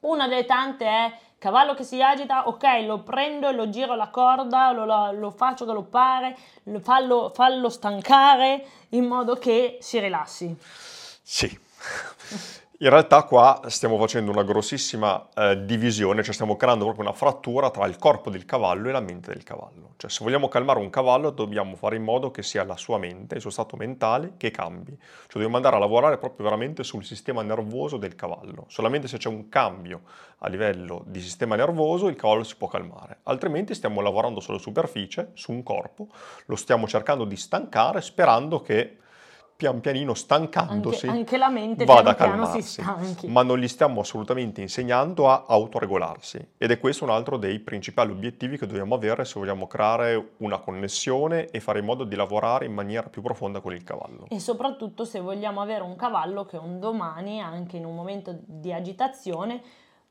Una 0.00 0.28
delle 0.28 0.44
tante 0.44 0.84
è 0.84 1.18
cavallo 1.38 1.74
che 1.74 1.84
si 1.84 2.02
agita, 2.02 2.48
ok, 2.48 2.64
lo 2.86 3.02
prendo 3.02 3.48
e 3.48 3.52
lo 3.52 3.68
giro 3.68 3.94
la 3.94 4.08
corda, 4.08 4.72
lo, 4.72 4.84
lo- 4.84 5.12
lo 5.12 5.30
faccio 5.30 5.64
galoppare, 5.64 6.36
lo 6.64 6.80
fallo, 6.80 7.30
fallo 7.34 7.68
stancare 7.68 8.64
in 8.90 9.04
modo 9.04 9.36
che 9.36 9.78
si 9.80 9.98
rilassi. 9.98 10.54
Sì. 11.22 11.58
In 12.78 12.90
realtà 12.90 13.22
qua 13.22 13.60
stiamo 13.66 13.96
facendo 13.98 14.32
una 14.32 14.42
grossissima 14.42 15.28
eh, 15.32 15.64
divisione, 15.64 16.24
cioè 16.24 16.34
stiamo 16.34 16.56
creando 16.56 16.82
proprio 16.82 17.04
una 17.04 17.14
frattura 17.14 17.70
tra 17.70 17.86
il 17.86 17.96
corpo 17.98 18.30
del 18.30 18.44
cavallo 18.44 18.88
e 18.88 18.92
la 18.92 18.98
mente 18.98 19.32
del 19.32 19.44
cavallo. 19.44 19.92
Cioè 19.96 20.10
se 20.10 20.24
vogliamo 20.24 20.48
calmare 20.48 20.80
un 20.80 20.90
cavallo 20.90 21.30
dobbiamo 21.30 21.76
fare 21.76 21.94
in 21.94 22.02
modo 22.02 22.32
che 22.32 22.42
sia 22.42 22.64
la 22.64 22.76
sua 22.76 22.98
mente, 22.98 23.36
il 23.36 23.40
suo 23.40 23.50
stato 23.50 23.76
mentale 23.76 24.32
che 24.36 24.50
cambi. 24.50 24.90
Cioè 24.90 25.34
dobbiamo 25.34 25.54
andare 25.54 25.76
a 25.76 25.78
lavorare 25.78 26.18
proprio 26.18 26.46
veramente 26.46 26.82
sul 26.82 27.04
sistema 27.04 27.42
nervoso 27.42 27.96
del 27.96 28.16
cavallo. 28.16 28.64
Solamente 28.66 29.06
se 29.06 29.18
c'è 29.18 29.28
un 29.28 29.48
cambio 29.48 30.02
a 30.38 30.48
livello 30.48 31.04
di 31.06 31.20
sistema 31.20 31.54
nervoso 31.54 32.08
il 32.08 32.16
cavallo 32.16 32.42
si 32.42 32.56
può 32.56 32.66
calmare. 32.66 33.18
Altrimenti 33.22 33.72
stiamo 33.72 34.00
lavorando 34.00 34.40
sulla 34.40 34.58
superficie, 34.58 35.30
su 35.34 35.52
un 35.52 35.62
corpo, 35.62 36.08
lo 36.46 36.56
stiamo 36.56 36.88
cercando 36.88 37.24
di 37.24 37.36
stancare 37.36 38.00
sperando 38.00 38.60
che 38.60 38.98
pian 39.56 39.80
pianino 39.80 40.14
stancandosi 40.14 41.06
Anche, 41.06 41.18
anche 41.18 41.36
la 41.36 41.48
mente 41.48 41.84
vada 41.84 42.10
a 42.10 42.14
calmarsi, 42.14 42.82
ma 43.28 43.42
non 43.42 43.58
gli 43.58 43.68
stiamo 43.68 44.00
assolutamente 44.00 44.60
insegnando 44.60 45.30
a 45.30 45.44
autoregolarsi 45.46 46.48
ed 46.58 46.70
è 46.70 46.78
questo 46.78 47.04
un 47.04 47.10
altro 47.10 47.36
dei 47.36 47.60
principali 47.60 48.10
obiettivi 48.10 48.58
che 48.58 48.66
dobbiamo 48.66 48.94
avere 48.94 49.24
se 49.24 49.38
vogliamo 49.38 49.66
creare 49.66 50.32
una 50.38 50.58
connessione 50.58 51.50
e 51.50 51.60
fare 51.60 51.78
in 51.78 51.84
modo 51.84 52.04
di 52.04 52.16
lavorare 52.16 52.66
in 52.66 52.74
maniera 52.74 53.08
più 53.08 53.22
profonda 53.22 53.60
con 53.60 53.72
il 53.72 53.84
cavallo. 53.84 54.26
E 54.28 54.40
soprattutto 54.40 55.04
se 55.04 55.20
vogliamo 55.20 55.60
avere 55.60 55.82
un 55.82 55.96
cavallo 55.96 56.44
che 56.44 56.56
un 56.56 56.80
domani, 56.80 57.40
anche 57.40 57.76
in 57.76 57.84
un 57.84 57.94
momento 57.94 58.36
di 58.44 58.72
agitazione, 58.72 59.62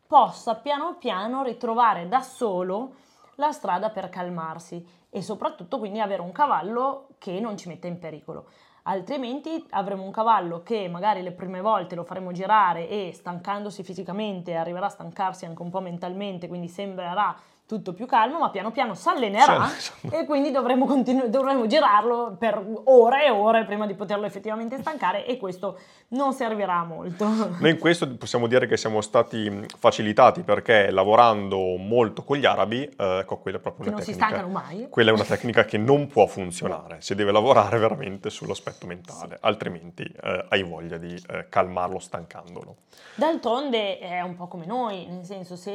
possa 0.07 0.55
piano 0.55 0.95
piano 0.97 1.43
ritrovare 1.43 2.07
da 2.07 2.21
solo 2.21 2.95
la 3.35 3.51
strada 3.51 3.89
per 3.89 4.09
calmarsi 4.09 4.85
e 5.09 5.21
soprattutto 5.21 5.79
quindi 5.79 5.99
avere 5.99 6.21
un 6.21 6.31
cavallo 6.31 7.09
che 7.17 7.39
non 7.39 7.57
ci 7.57 7.67
metta 7.67 7.87
in 7.87 7.99
pericolo. 7.99 8.47
Altrimenti 8.85 9.65
avremo 9.69 10.03
un 10.03 10.11
cavallo 10.11 10.61
che 10.61 10.89
magari 10.89 11.21
le 11.21 11.31
prime 11.31 11.61
volte 11.61 11.95
lo 11.95 12.03
faremo 12.03 12.33
girare 12.33 12.89
e 12.89 13.11
stancandosi 13.13 13.81
fisicamente 13.81 14.55
arriverà 14.55 14.87
a 14.87 14.89
stancarsi 14.89 15.45
anche 15.45 15.61
un 15.61 15.69
po' 15.69 15.79
mentalmente, 15.79 16.49
quindi 16.49 16.67
sembrerà 16.67 17.33
tutto 17.73 17.93
più 17.93 18.05
calmo, 18.05 18.39
ma 18.39 18.49
piano 18.49 18.71
piano 18.71 18.93
si 18.93 19.09
allenerà 19.09 19.67
Sì, 19.67 19.91
e 20.11 20.25
quindi 20.25 20.51
dovremo, 20.51 20.85
continu- 20.85 21.25
dovremo 21.27 21.65
girarlo 21.65 22.35
per 22.37 22.61
ore 22.85 23.25
e 23.25 23.29
ore 23.29 23.65
prima 23.65 23.85
di 23.87 23.93
poterlo 23.95 24.25
effettivamente 24.25 24.77
stancare 24.79 25.25
e 25.25 25.37
questo 25.37 25.77
non 26.09 26.33
servirà 26.33 26.83
molto. 26.83 27.25
Noi 27.59 27.69
in 27.71 27.79
questo 27.79 28.07
possiamo 28.15 28.47
dire 28.47 28.67
che 28.67 28.77
siamo 28.77 29.01
stati 29.01 29.65
facilitati 29.79 30.41
perché 30.41 30.91
lavorando 30.91 31.75
molto 31.77 32.23
con 32.23 32.37
gli 32.37 32.45
arabi, 32.45 32.83
eh, 32.83 33.19
ecco, 33.19 33.37
quella 33.37 33.57
è 33.57 33.61
proprio 33.61 33.83
Che 33.85 33.89
una 33.89 33.97
non 33.97 34.05
si 34.05 34.11
tecnica. 34.17 34.27
stancano 34.35 34.53
mai. 34.53 34.87
Quella 34.89 35.09
è 35.11 35.13
una 35.13 35.23
tecnica 35.23 35.65
che 35.65 35.77
non 35.77 36.07
può 36.07 36.25
funzionare, 36.27 36.97
si 36.99 37.15
deve 37.15 37.31
lavorare 37.31 37.77
veramente 37.79 38.29
sull'aspetto 38.29 38.85
mentale, 38.85 39.37
altrimenti 39.41 40.03
eh, 40.03 40.45
hai 40.49 40.63
voglia 40.63 40.97
di 40.97 41.13
eh, 41.29 41.47
calmarlo 41.49 41.99
stancandolo. 41.99 42.75
D'altronde 43.15 43.99
è 43.99 44.21
un 44.21 44.35
po' 44.35 44.47
come 44.47 44.65
noi, 44.65 45.05
nel 45.07 45.23
senso 45.23 45.55
se 45.55 45.71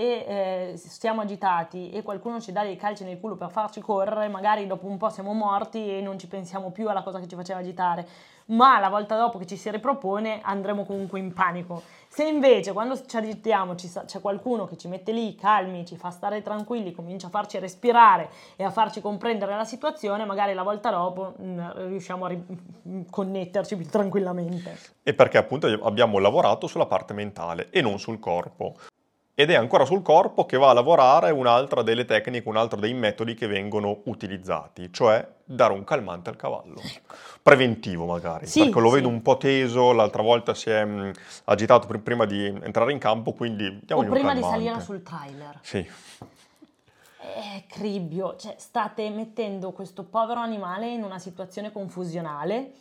eh, 0.73 0.77
siamo 0.77 1.21
agitati 1.23 1.88
e 1.91 2.03
qualcuno 2.03 2.41
ci 2.41 2.53
dà 2.53 2.63
dei 2.63 2.77
calci 2.77 3.05
nel 3.05 3.19
culo 3.21 3.37
per 3.37 3.51
farci 3.51 3.81
correre, 3.81 4.29
magari 4.29 4.67
dopo 4.67 4.87
un 4.87 4.97
po' 4.97 5.11
siamo 5.11 5.33
morti 5.33 5.97
e 5.97 6.01
non 6.01 6.19
ci 6.19 6.27
pensiamo 6.29 6.71
più 6.71 6.89
alla 6.89 7.03
cosa 7.03 7.19
che 7.21 7.29
ci 7.29 7.37
faceva 7.37 7.61
agitare, 7.61 8.07
ma 8.47 8.79
la 8.79 8.89
volta 8.89 9.17
dopo 9.17 9.39
che 9.39 9.47
ci 9.47 9.57
si 9.57 9.71
ripropone 9.71 10.41
andremo 10.43 10.85
comunque 10.85 11.19
in 11.19 11.33
panico. 11.33 11.83
Se 12.09 12.25
invece 12.27 12.73
quando 12.73 12.99
ci 13.05 13.17
agitiamo 13.17 13.77
ci 13.77 13.87
sa- 13.87 14.05
c'è 14.05 14.21
qualcuno 14.21 14.67
che 14.67 14.77
ci 14.77 14.89
mette 14.89 15.13
lì 15.13 15.35
calmi, 15.35 15.85
ci 15.85 15.97
fa 15.97 16.11
stare 16.11 16.43
tranquilli, 16.43 16.93
comincia 16.93 17.27
a 17.27 17.31
farci 17.31 17.59
respirare 17.59 18.31
e 18.57 18.65
a 18.65 18.71
farci 18.71 19.01
comprendere 19.01 19.55
la 19.55 19.65
situazione, 19.65 20.25
magari 20.25 20.55
la 20.55 20.63
volta 20.63 20.91
dopo 20.91 21.35
mm, 21.41 21.61
riusciamo 21.89 22.25
a 22.25 22.29
ri- 22.29 23.07
connetterci 23.11 23.77
più 23.77 23.87
tranquillamente. 23.87 24.79
E 25.03 25.13
perché 25.13 25.37
appunto 25.37 25.67
abbiamo 25.83 26.19
lavorato 26.19 26.67
sulla 26.67 26.87
parte 26.87 27.13
mentale 27.13 27.69
e 27.71 27.83
non 27.83 27.99
sul 27.99 28.19
corpo. 28.19 28.75
Ed 29.41 29.51
è 29.51 29.55
ancora 29.55 29.85
sul 29.85 30.03
corpo 30.03 30.47
che 30.47 30.57
va 30.57 30.71
a 30.71 30.73
lavorare 30.73 31.31
un'altra 31.31 31.83
delle 31.83 32.05
tecniche, 32.05 32.49
un 32.49 32.57
altro 32.57 32.81
dei 32.81 32.93
metodi 32.93 33.35
che 33.35 33.47
vengono 33.47 34.01
utilizzati, 34.07 34.93
cioè 34.93 35.25
dare 35.45 35.73
un 35.75 35.85
calmante 35.85 36.29
al 36.29 36.35
cavallo. 36.35 36.83
Preventivo 37.41 38.05
magari, 38.05 38.47
Sì, 38.47 38.65
perché 38.65 38.81
lo 38.81 38.89
sì. 38.89 38.95
vedo 38.97 39.07
un 39.07 39.23
po' 39.23 39.37
teso, 39.37 39.93
l'altra 39.93 40.23
volta 40.23 40.55
si 40.55 40.71
è 40.71 40.85
mh, 40.85 41.13
agitato 41.45 41.87
pr- 41.87 42.01
prima 42.01 42.25
di 42.25 42.47
entrare 42.47 42.91
in 42.91 42.99
campo, 42.99 43.33
quindi 43.33 43.67
O 43.67 43.79
diamogli 43.85 44.07
un 44.09 44.13
prima 44.13 44.35
di 44.35 44.43
salire 44.43 44.81
sul 44.81 45.05
trailer. 45.05 45.61
Sì, 45.63 45.89
Eh, 47.21 47.65
cribbio, 47.69 48.35
cioè 48.35 48.57
state 48.59 49.09
mettendo 49.11 49.71
questo 49.71 50.03
povero 50.03 50.41
animale 50.41 50.89
in 50.89 51.05
una 51.05 51.21
situazione 51.21 51.71
confusionale 51.71 52.73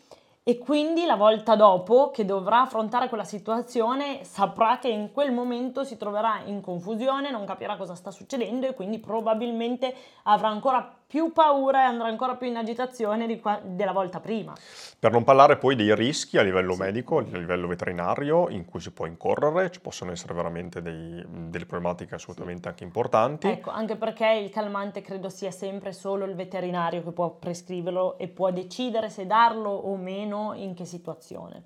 e 0.49 0.57
quindi 0.59 1.05
la 1.05 1.17
volta 1.17 1.57
dopo 1.57 2.09
che 2.09 2.23
dovrà 2.23 2.61
affrontare 2.61 3.09
quella 3.09 3.25
situazione 3.25 4.23
saprà 4.23 4.79
che 4.79 4.87
in 4.87 5.11
quel 5.11 5.33
momento 5.33 5.83
si 5.83 5.97
troverà 5.97 6.39
in 6.45 6.61
confusione, 6.61 7.31
non 7.31 7.43
capirà 7.43 7.75
cosa 7.75 7.95
sta 7.95 8.11
succedendo 8.11 8.65
e 8.65 8.73
quindi 8.73 8.97
probabilmente 8.99 9.93
avrà 10.23 10.47
ancora 10.47 10.99
più 11.07 11.31
paura 11.31 11.83
e 11.83 11.85
andrà 11.85 12.07
ancora 12.07 12.35
più 12.35 12.47
in 12.47 12.57
agitazione 12.57 13.39
qua, 13.39 13.61
della 13.63 13.93
volta 13.93 14.19
prima. 14.19 14.53
Per 14.99 15.09
non 15.09 15.23
parlare 15.23 15.57
poi 15.57 15.75
dei 15.75 15.95
rischi 15.95 16.37
a 16.37 16.41
livello 16.41 16.73
sì. 16.73 16.81
medico, 16.81 17.19
a 17.19 17.21
livello 17.21 17.67
veterinario, 17.67 18.49
in 18.49 18.65
cui 18.65 18.81
si 18.81 18.91
può 18.91 19.05
incorrere, 19.05 19.71
ci 19.71 19.79
possono 19.79 20.11
essere 20.11 20.33
veramente 20.33 20.81
dei, 20.81 21.23
delle 21.25 21.65
problematiche 21.65 22.15
assolutamente 22.15 22.63
sì. 22.63 22.67
anche 22.67 22.83
importanti. 22.83 23.47
Ecco, 23.47 23.69
anche 23.69 23.95
perché 23.95 24.27
il 24.43 24.49
calmante 24.49 24.99
credo 25.01 25.29
sia 25.29 25.51
sempre 25.51 25.93
solo 25.93 26.25
il 26.25 26.35
veterinario 26.35 27.01
che 27.01 27.11
può 27.11 27.29
prescriverlo 27.29 28.17
e 28.17 28.27
può 28.27 28.51
decidere 28.51 29.09
se 29.09 29.25
darlo 29.25 29.69
o 29.69 29.95
meno 29.95 30.53
in 30.55 30.73
che 30.73 30.83
situazione. 30.83 31.63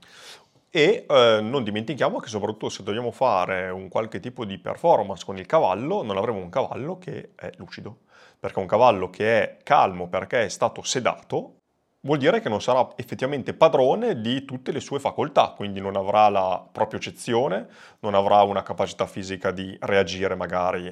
E 0.70 1.06
eh, 1.10 1.40
non 1.42 1.64
dimentichiamo 1.64 2.20
che 2.20 2.30
soprattutto 2.30 2.70
se 2.70 2.84
dobbiamo 2.84 3.10
fare 3.12 3.72
un 3.72 3.90
qualche 3.90 4.20
tipo 4.20 4.46
di 4.46 4.60
performance 4.60 5.26
con 5.26 5.38
il 5.38 5.48
cavallo, 5.48 6.04
non 6.04 6.16
avremo 6.16 6.38
un 6.38 6.50
cavallo 6.50 7.00
che 7.00 7.32
è 7.36 7.50
lucido 7.58 8.02
perché 8.42 8.58
un 8.58 8.66
cavallo 8.66 9.12
che 9.12 9.44
è 9.44 9.58
calmo 9.62 10.08
perché 10.08 10.46
è 10.46 10.50
stato 10.50 10.82
sedato 10.82 11.58
vuol 12.02 12.18
dire 12.18 12.42
che 12.42 12.50
non 12.50 12.60
sarà 12.60 12.90
effettivamente 12.96 13.54
padrone 13.54 14.20
di 14.20 14.44
tutte 14.46 14.72
le 14.72 14.80
sue 14.80 15.00
facoltà, 15.00 15.54
quindi 15.56 15.80
non 15.80 15.96
avrà 15.96 16.28
la 16.30 16.66
propria 16.72 17.00
eccezione, 17.00 17.68
non 18.00 18.16
avrà 18.16 18.42
una 18.42 18.64
capacità 18.64 19.06
fisica 19.06 19.52
di 19.52 19.78
reagire 19.82 20.34
magari 20.34 20.92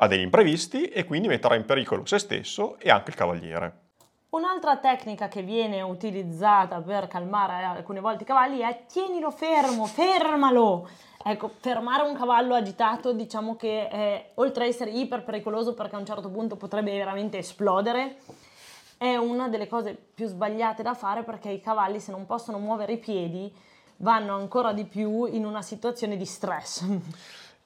a 0.00 0.06
degli 0.08 0.22
imprevisti 0.22 0.86
e 0.86 1.04
quindi 1.04 1.28
metterà 1.28 1.54
in 1.54 1.64
pericolo 1.64 2.04
se 2.04 2.18
stesso 2.18 2.76
e 2.80 2.90
anche 2.90 3.10
il 3.10 3.16
cavaliere. 3.16 3.86
Un'altra 4.30 4.76
tecnica 4.78 5.28
che 5.28 5.42
viene 5.42 5.80
utilizzata 5.80 6.80
per 6.80 7.06
calmare 7.06 7.62
alcune 7.62 8.00
volte 8.00 8.24
i 8.24 8.26
cavalli 8.26 8.58
è 8.58 8.86
tienilo 8.88 9.30
fermo, 9.30 9.86
fermalo. 9.86 10.88
Ecco, 11.20 11.50
fermare 11.58 12.04
un 12.04 12.14
cavallo 12.14 12.54
agitato 12.54 13.12
diciamo 13.12 13.56
che 13.56 13.88
è, 13.88 14.30
oltre 14.34 14.64
a 14.64 14.66
essere 14.68 14.90
iper 14.90 15.24
pericoloso 15.24 15.74
perché 15.74 15.96
a 15.96 15.98
un 15.98 16.06
certo 16.06 16.30
punto 16.30 16.56
potrebbe 16.56 16.96
veramente 16.96 17.38
esplodere, 17.38 18.18
è 18.96 19.16
una 19.16 19.48
delle 19.48 19.68
cose 19.68 19.94
più 19.94 20.26
sbagliate 20.26 20.82
da 20.82 20.94
fare 20.94 21.24
perché 21.24 21.50
i 21.50 21.60
cavalli 21.60 22.00
se 22.00 22.12
non 22.12 22.24
possono 22.24 22.58
muovere 22.58 22.94
i 22.94 22.98
piedi 22.98 23.52
vanno 23.96 24.36
ancora 24.36 24.72
di 24.72 24.84
più 24.84 25.24
in 25.24 25.44
una 25.44 25.62
situazione 25.62 26.16
di 26.16 26.24
stress. 26.24 26.84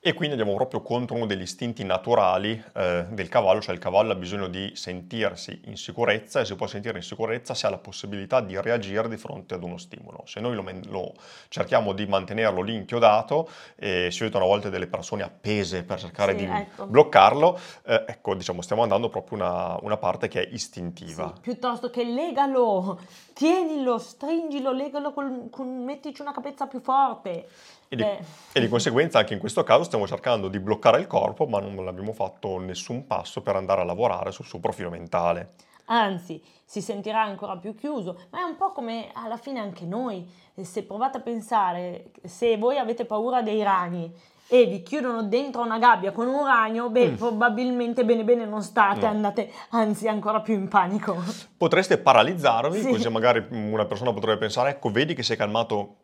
E 0.05 0.15
quindi 0.15 0.35
andiamo 0.35 0.57
proprio 0.57 0.83
contro 0.83 1.15
uno 1.15 1.27
degli 1.27 1.43
istinti 1.43 1.85
naturali 1.85 2.61
eh, 2.75 3.07
del 3.09 3.29
cavallo, 3.29 3.61
cioè 3.61 3.73
il 3.73 3.81
cavallo 3.81 4.11
ha 4.11 4.17
bisogno 4.17 4.49
di 4.49 4.73
sentirsi 4.75 5.61
in 5.67 5.77
sicurezza 5.77 6.41
e 6.41 6.45
si 6.45 6.57
può 6.57 6.67
sentire 6.67 6.97
in 6.97 7.05
sicurezza 7.05 7.55
se 7.55 7.69
ha 7.69 7.71
la 7.71 7.79
possibilità 7.79 8.41
di 8.41 8.61
reagire 8.61 9.09
di 9.09 9.17
fronte 9.17 9.55
ad 9.55 9.63
uno 9.63 9.79
stimolo. 9.79 10.25
Se 10.27 10.41
noi 10.41 10.57
lo, 10.57 10.65
lo 10.89 11.13
cerchiamo 11.47 11.93
di 11.93 12.05
mantenerlo 12.07 12.63
lì 12.63 12.75
inchiodato 12.75 13.49
e 13.77 14.09
si 14.11 14.25
vedono 14.25 14.43
a 14.43 14.49
volte 14.49 14.71
delle 14.71 14.89
persone 14.89 15.23
appese 15.23 15.85
per 15.85 16.01
cercare 16.01 16.37
sì, 16.37 16.47
di 16.47 16.51
ecco. 16.51 16.87
bloccarlo, 16.87 17.57
eh, 17.87 18.05
ecco 18.09 18.35
diciamo 18.35 18.61
stiamo 18.61 18.83
andando 18.83 19.09
proprio 19.09 19.39
una, 19.39 19.79
una 19.83 19.99
parte 19.99 20.27
che 20.27 20.43
è 20.43 20.49
istintiva. 20.53 21.33
Sì, 21.33 21.41
piuttosto 21.43 21.91
che 21.91 22.03
legalo, 22.03 22.99
tienilo, 23.33 23.99
stringilo, 23.99 24.73
legalo, 24.73 25.13
con, 25.13 25.49
con, 25.51 25.85
mettici 25.85 26.23
una 26.23 26.33
capezza 26.33 26.67
più 26.67 26.81
forte. 26.81 27.49
E 27.89 27.97
di, 27.97 28.03
e 28.03 28.61
di, 28.61 28.69
conseguenza 28.69 29.19
anche 29.19 29.35
in 29.35 29.41
questo 29.41 29.63
caso 29.65 29.85
stiamo 29.85 30.07
cercando 30.07 30.49
di 30.49 30.59
bloccare 30.59 31.01
il 31.01 31.07
corpo, 31.07 31.47
ma 31.47 31.61
non 31.61 31.87
abbiamo 31.87 32.13
fatto 32.13 32.59
nessun 32.59 33.07
passo 33.07 33.43
per 33.43 33.57
andare 33.57 33.83
a 33.83 33.85
lavorare 33.85 34.33
sul 34.33 34.47
suo 34.47 34.61
profilo 34.61 34.91
mentale. 34.91 35.55
Anzi, 35.87 36.43
si 36.65 36.81
sentirà 36.81 37.23
ancora 37.23 37.57
più 37.57 37.75
chiuso, 37.75 38.19
ma 38.31 38.41
è 38.41 38.43
un 38.43 38.57
po' 38.57 38.73
come 38.73 39.11
alla 39.13 39.37
fine 39.37 39.61
anche 39.61 39.85
noi. 39.85 40.27
Se 40.63 40.85
provate 40.85 41.19
a 41.19 41.21
pensare, 41.21 42.13
se 42.25 42.57
voi 42.57 42.79
avete 42.79 43.05
paura 43.05 43.43
dei 43.43 43.63
ragni 43.63 44.11
e 44.53 44.67
vi 44.67 44.83
chiudono 44.83 45.23
dentro 45.23 45.63
una 45.63 45.79
gabbia 45.79 46.13
con 46.13 46.29
un 46.29 46.45
ragno, 46.45 46.91
beh, 46.91 47.13
mm. 47.13 47.15
probabilmente 47.15 48.05
bene 48.05 48.23
bene 48.23 48.45
non 48.45 48.61
state, 48.61 49.01
no. 49.01 49.07
andate 49.07 49.51
anzi 49.71 50.09
ancora 50.09 50.43
più 50.43 50.53
in 50.53 50.69
panico. 50.69 51.17
Potreste 51.57 51.97
paralizzarvi, 51.97 52.81
sì. 52.81 52.91
così 52.91 53.09
magari 53.09 53.47
una 53.49 53.87
persona 53.87 54.13
potrebbe 54.13 54.37
pensare, 54.37 54.69
ecco, 54.69 54.91
vedi 54.91 55.15
che 55.15 55.23
sei 55.23 55.39
calmato 55.39 55.97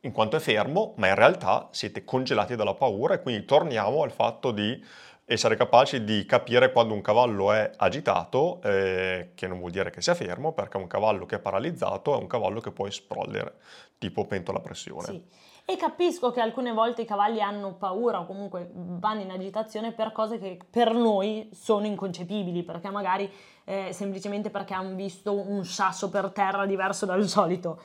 in 0.00 0.12
quanto 0.12 0.36
è 0.36 0.40
fermo, 0.40 0.94
ma 0.96 1.08
in 1.08 1.16
realtà 1.16 1.68
siete 1.70 2.02
congelati 2.02 2.56
dalla 2.56 2.72
paura 2.72 3.12
e 3.12 3.20
quindi 3.20 3.44
torniamo 3.44 4.02
al 4.02 4.10
fatto 4.10 4.52
di 4.52 4.82
essere 5.26 5.54
capaci 5.56 6.02
di 6.02 6.24
capire 6.24 6.72
quando 6.72 6.94
un 6.94 7.02
cavallo 7.02 7.52
è 7.52 7.72
agitato, 7.76 8.62
eh, 8.62 9.32
che 9.34 9.46
non 9.46 9.58
vuol 9.58 9.70
dire 9.70 9.90
che 9.90 10.00
sia 10.00 10.14
fermo, 10.14 10.52
perché 10.52 10.78
un 10.78 10.86
cavallo 10.86 11.26
che 11.26 11.36
è 11.36 11.40
paralizzato 11.40 12.14
è 12.14 12.16
un 12.16 12.26
cavallo 12.26 12.60
che 12.60 12.70
può 12.70 12.86
esplodere, 12.86 13.56
tipo 13.98 14.24
pentola 14.24 14.60
pressione. 14.60 15.04
Sì. 15.04 15.50
E 15.64 15.76
capisco 15.76 16.30
che 16.30 16.40
alcune 16.40 16.72
volte 16.72 17.02
i 17.02 17.06
cavalli 17.06 17.40
hanno 17.40 17.74
paura 17.74 18.20
o 18.20 18.26
comunque 18.26 18.70
vanno 18.72 19.20
in 19.20 19.30
agitazione 19.30 19.92
per 19.92 20.12
cose 20.12 20.38
che 20.38 20.58
per 20.68 20.92
noi 20.92 21.48
sono 21.52 21.86
inconcepibili, 21.86 22.62
perché 22.62 22.90
magari 22.90 23.30
eh, 23.64 23.92
semplicemente 23.92 24.50
perché 24.50 24.74
hanno 24.74 24.94
visto 24.94 25.32
un 25.32 25.64
sasso 25.64 26.10
per 26.10 26.30
terra 26.30 26.66
diverso 26.66 27.06
dal 27.06 27.26
solito 27.26 27.80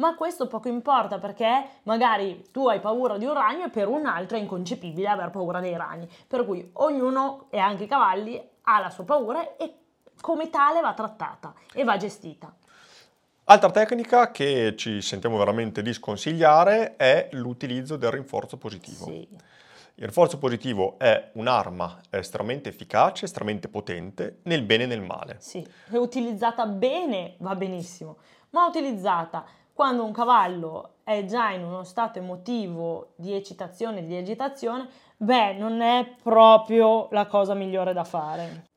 ma 0.00 0.14
questo 0.14 0.48
poco 0.48 0.68
importa 0.68 1.18
perché 1.18 1.68
magari 1.84 2.46
tu 2.50 2.66
hai 2.66 2.80
paura 2.80 3.18
di 3.18 3.26
un 3.26 3.34
ragno 3.34 3.66
e 3.66 3.68
per 3.68 3.86
un 3.86 4.06
altro 4.06 4.38
è 4.38 4.40
inconcepibile 4.40 5.06
aver 5.06 5.30
paura 5.30 5.60
dei 5.60 5.76
ragni. 5.76 6.08
Per 6.26 6.44
cui 6.46 6.68
ognuno, 6.74 7.46
e 7.50 7.58
anche 7.58 7.84
i 7.84 7.86
cavalli, 7.86 8.42
ha 8.62 8.80
la 8.80 8.90
sua 8.90 9.04
paura 9.04 9.56
e 9.56 9.74
come 10.20 10.48
tale 10.48 10.80
va 10.80 10.94
trattata 10.94 11.52
e 11.72 11.84
va 11.84 11.96
gestita. 11.98 12.52
Altra 13.50 13.72
tecnica 13.72 14.30
che 14.30 14.74
ci 14.76 15.02
sentiamo 15.02 15.36
veramente 15.36 15.82
di 15.82 15.92
sconsigliare 15.92 16.94
è 16.94 17.30
l'utilizzo 17.32 17.96
del 17.96 18.12
rinforzo 18.12 18.56
positivo. 18.58 19.06
Sì. 19.06 19.26
Il 19.96 20.04
rinforzo 20.04 20.38
positivo 20.38 20.94
è 21.00 21.30
un'arma 21.32 22.00
estremamente 22.10 22.68
efficace, 22.68 23.24
estremamente 23.24 23.66
potente 23.66 24.38
nel 24.44 24.62
bene 24.62 24.84
e 24.84 24.86
nel 24.86 25.00
male. 25.00 25.38
Sì, 25.40 25.66
è 25.90 25.96
utilizzata 25.96 26.64
bene 26.66 27.34
va 27.38 27.56
benissimo, 27.56 28.18
ma 28.50 28.66
utilizzata 28.66 29.44
quando 29.72 30.04
un 30.04 30.12
cavallo 30.12 30.98
è 31.02 31.24
già 31.24 31.50
in 31.50 31.64
uno 31.64 31.82
stato 31.82 32.20
emotivo 32.20 33.14
di 33.16 33.34
eccitazione, 33.34 34.06
di 34.06 34.14
agitazione, 34.14 34.86
beh, 35.16 35.54
non 35.54 35.80
è 35.80 36.14
proprio 36.22 37.08
la 37.10 37.26
cosa 37.26 37.54
migliore 37.54 37.92
da 37.92 38.04
fare. 38.04 38.69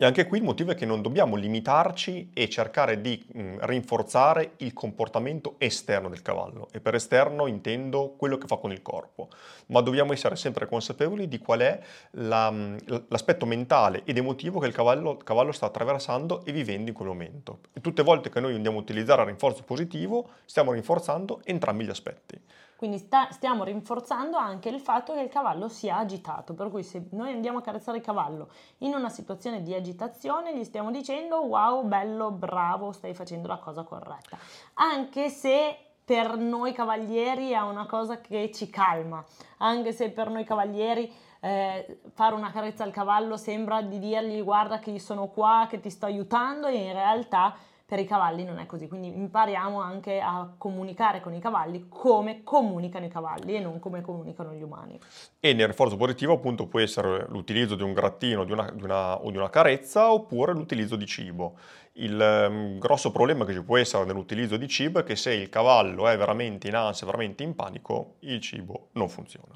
E 0.00 0.04
anche 0.04 0.28
qui 0.28 0.38
il 0.38 0.44
motivo 0.44 0.70
è 0.70 0.76
che 0.76 0.86
non 0.86 1.02
dobbiamo 1.02 1.34
limitarci 1.34 2.30
e 2.32 2.48
cercare 2.48 3.00
di 3.00 3.20
mh, 3.32 3.40
mm, 3.40 3.56
rinforzare 3.62 4.52
il 4.58 4.72
comportamento 4.72 5.56
esterno 5.58 6.08
del 6.08 6.22
cavallo. 6.22 6.68
E 6.70 6.78
per 6.78 6.94
esterno 6.94 7.48
intendo 7.48 8.14
quello 8.16 8.38
che 8.38 8.46
fa 8.46 8.58
con 8.58 8.70
il 8.70 8.80
corpo, 8.80 9.28
ma 9.66 9.80
dobbiamo 9.80 10.12
essere 10.12 10.36
sempre 10.36 10.68
consapevoli 10.68 11.26
di 11.26 11.40
qual 11.40 11.58
è 11.58 11.80
la, 12.12 12.48
mm, 12.48 12.76
l'aspetto 13.08 13.44
mentale 13.44 14.02
ed 14.04 14.16
emotivo 14.16 14.60
che 14.60 14.68
il 14.68 14.72
cavallo, 14.72 15.16
il 15.18 15.24
cavallo, 15.24 15.50
sta 15.50 15.66
attraversando 15.66 16.44
e 16.44 16.52
vivendo 16.52 16.90
in 16.90 16.94
quel 16.94 17.08
momento. 17.08 17.58
E 17.72 17.80
tutte 17.80 18.02
le 18.02 18.06
volte 18.06 18.30
che 18.30 18.38
noi 18.38 18.54
andiamo 18.54 18.78
a 18.78 18.82
utilizzare 18.82 19.22
il 19.22 19.26
rinforzo 19.26 19.64
positivo, 19.64 20.28
stiamo 20.44 20.70
rinforzando 20.74 21.40
entrambi 21.42 21.84
gli 21.84 21.90
aspetti. 21.90 22.40
Quindi 22.78 22.98
sta, 22.98 23.28
stiamo 23.32 23.64
rinforzando 23.64 24.36
anche 24.36 24.68
il 24.68 24.78
fatto 24.78 25.12
che 25.12 25.22
il 25.22 25.28
cavallo 25.28 25.68
sia 25.68 25.96
agitato, 25.96 26.54
per 26.54 26.70
cui 26.70 26.84
se 26.84 27.08
noi 27.10 27.32
andiamo 27.32 27.58
a 27.58 27.60
carezzare 27.60 27.98
il 27.98 28.04
cavallo 28.04 28.50
in 28.78 28.94
una 28.94 29.08
situazione 29.08 29.64
di 29.64 29.74
agitazione, 29.74 30.56
gli 30.56 30.62
stiamo 30.62 30.92
dicendo 30.92 31.44
wow, 31.44 31.84
bello, 31.84 32.30
bravo, 32.30 32.92
stai 32.92 33.14
facendo 33.14 33.48
la 33.48 33.56
cosa 33.56 33.82
corretta. 33.82 34.38
Anche 34.74 35.28
se 35.28 35.76
per 36.04 36.36
noi 36.36 36.72
cavalieri 36.72 37.50
è 37.50 37.60
una 37.60 37.86
cosa 37.86 38.20
che 38.20 38.52
ci 38.54 38.70
calma, 38.70 39.24
anche 39.56 39.90
se 39.90 40.10
per 40.10 40.30
noi 40.30 40.44
cavalieri 40.44 41.12
eh, 41.40 42.00
fare 42.14 42.36
una 42.36 42.52
carezza 42.52 42.84
al 42.84 42.92
cavallo 42.92 43.36
sembra 43.36 43.82
di 43.82 43.98
dirgli 43.98 44.40
guarda 44.40 44.78
che 44.78 45.00
sono 45.00 45.26
qua, 45.26 45.66
che 45.68 45.80
ti 45.80 45.90
sto 45.90 46.06
aiutando 46.06 46.68
e 46.68 46.76
in 46.76 46.92
realtà 46.92 47.56
per 47.88 48.00
i 48.00 48.04
cavalli 48.04 48.44
non 48.44 48.58
è 48.58 48.66
così, 48.66 48.86
quindi 48.86 49.08
impariamo 49.08 49.80
anche 49.80 50.20
a 50.20 50.52
comunicare 50.58 51.22
con 51.22 51.32
i 51.32 51.40
cavalli 51.40 51.86
come 51.88 52.42
comunicano 52.44 53.06
i 53.06 53.08
cavalli 53.08 53.56
e 53.56 53.60
non 53.60 53.78
come 53.78 54.02
comunicano 54.02 54.52
gli 54.52 54.60
umani. 54.60 55.00
E 55.40 55.54
nel 55.54 55.68
rinforzo 55.68 55.96
positivo 55.96 56.34
appunto 56.34 56.66
può 56.66 56.80
essere 56.80 57.24
l'utilizzo 57.30 57.76
di 57.76 57.82
un 57.82 57.94
grattino 57.94 58.44
di 58.44 58.52
una, 58.52 58.70
di 58.70 58.82
una, 58.82 59.24
o 59.24 59.30
di 59.30 59.38
una 59.38 59.48
carezza 59.48 60.12
oppure 60.12 60.52
l'utilizzo 60.52 60.96
di 60.96 61.06
cibo. 61.06 61.56
Il 61.92 62.20
um, 62.50 62.78
grosso 62.78 63.10
problema 63.10 63.46
che 63.46 63.54
ci 63.54 63.62
può 63.62 63.78
essere 63.78 64.04
nell'utilizzo 64.04 64.58
di 64.58 64.68
cibo 64.68 64.98
è 64.98 65.02
che 65.02 65.16
se 65.16 65.32
il 65.32 65.48
cavallo 65.48 66.08
è 66.08 66.16
veramente 66.18 66.68
in 66.68 66.74
ansia, 66.74 67.06
veramente 67.06 67.42
in 67.42 67.54
panico, 67.54 68.16
il 68.18 68.38
cibo 68.42 68.88
non 68.92 69.08
funziona 69.08 69.54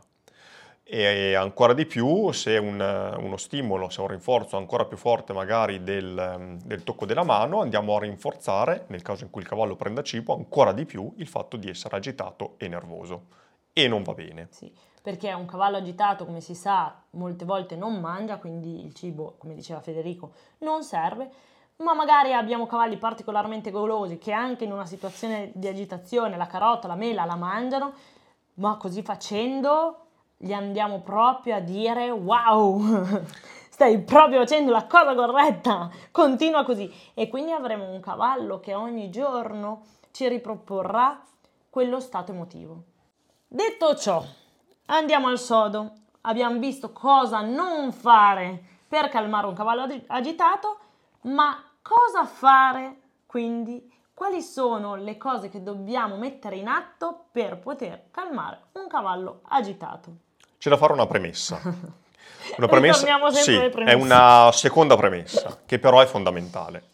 e 0.84 1.34
ancora 1.34 1.74
di 1.74 1.86
più 1.86 2.32
se 2.32 2.58
un, 2.58 2.78
uno 3.18 3.36
stimolo, 3.36 3.88
se 3.88 4.00
un 4.00 4.08
rinforzo 4.08 4.56
ancora 4.56 4.84
più 4.84 4.96
forte 4.96 5.32
magari 5.32 5.82
del, 5.82 6.58
del, 6.62 6.82
tocco 6.82 7.06
della 7.06 7.22
mano, 7.22 7.60
andiamo 7.60 7.96
a 7.96 8.00
rinforzare, 8.00 8.86
nel 8.88 9.02
caso 9.02 9.24
in 9.24 9.30
cui 9.30 9.42
il 9.42 9.48
cavallo 9.48 9.76
prenda 9.76 10.02
cibo, 10.02 10.34
ancora 10.34 10.72
di 10.72 10.84
più 10.84 11.12
il 11.16 11.28
fatto 11.28 11.56
di 11.56 11.68
essere 11.68 11.96
agitato 11.96 12.54
e 12.58 12.68
nervoso. 12.68 13.26
E 13.72 13.88
non 13.88 14.02
va 14.02 14.12
bene. 14.12 14.48
Sì, 14.50 14.70
perché 15.00 15.32
un 15.32 15.46
cavallo 15.46 15.78
agitato, 15.78 16.26
come 16.26 16.40
si 16.40 16.54
sa, 16.54 17.02
molte 17.10 17.44
volte 17.44 17.74
non 17.74 17.98
mangia, 18.00 18.36
quindi 18.36 18.84
il 18.84 18.92
cibo, 18.92 19.36
come 19.38 19.54
diceva 19.54 19.80
Federico, 19.80 20.32
non 20.58 20.82
serve, 20.82 21.30
ma 21.76 21.94
magari 21.94 22.34
abbiamo 22.34 22.66
cavalli 22.66 22.98
particolarmente 22.98 23.70
golosi 23.70 24.18
che 24.18 24.32
anche 24.32 24.64
in 24.64 24.72
una 24.72 24.84
situazione 24.84 25.52
di 25.54 25.68
agitazione 25.68 26.36
la 26.36 26.46
carota, 26.46 26.86
la 26.86 26.96
mela 26.96 27.24
la 27.24 27.36
mangiano, 27.36 27.94
ma 28.54 28.76
così 28.76 29.02
facendo 29.02 30.01
gli 30.44 30.52
andiamo 30.52 30.98
proprio 31.02 31.54
a 31.54 31.60
dire 31.60 32.10
wow, 32.10 33.22
stai 33.70 34.00
proprio 34.00 34.40
facendo 34.40 34.72
la 34.72 34.86
cosa 34.86 35.14
corretta, 35.14 35.88
continua 36.10 36.64
così. 36.64 36.92
E 37.14 37.28
quindi 37.28 37.52
avremo 37.52 37.88
un 37.88 38.00
cavallo 38.00 38.58
che 38.58 38.74
ogni 38.74 39.08
giorno 39.08 39.82
ci 40.10 40.26
riproporrà 40.26 41.22
quello 41.70 42.00
stato 42.00 42.32
emotivo. 42.32 42.82
Detto 43.46 43.94
ciò, 43.94 44.24
andiamo 44.86 45.28
al 45.28 45.38
sodo. 45.38 45.92
Abbiamo 46.22 46.58
visto 46.58 46.92
cosa 46.92 47.40
non 47.40 47.92
fare 47.92 48.60
per 48.88 49.08
calmare 49.10 49.46
un 49.46 49.54
cavallo 49.54 49.86
agitato, 50.08 50.78
ma 51.22 51.56
cosa 51.82 52.24
fare 52.24 53.00
quindi? 53.26 53.90
Quali 54.12 54.42
sono 54.42 54.96
le 54.96 55.16
cose 55.16 55.48
che 55.48 55.62
dobbiamo 55.62 56.16
mettere 56.16 56.56
in 56.56 56.68
atto 56.68 57.26
per 57.30 57.58
poter 57.58 58.10
calmare 58.10 58.66
un 58.72 58.88
cavallo 58.88 59.40
agitato? 59.44 60.30
C'è 60.62 60.70
da 60.70 60.76
fare 60.76 60.92
una 60.92 61.08
premessa. 61.08 61.60
Una 62.56 62.68
premessa, 62.68 63.06
sì, 63.32 63.54
è 63.54 63.94
una 63.94 64.50
seconda 64.52 64.94
premessa, 64.94 65.62
che 65.64 65.78
però 65.78 66.00
è 66.00 66.06
fondamentale. 66.06 66.90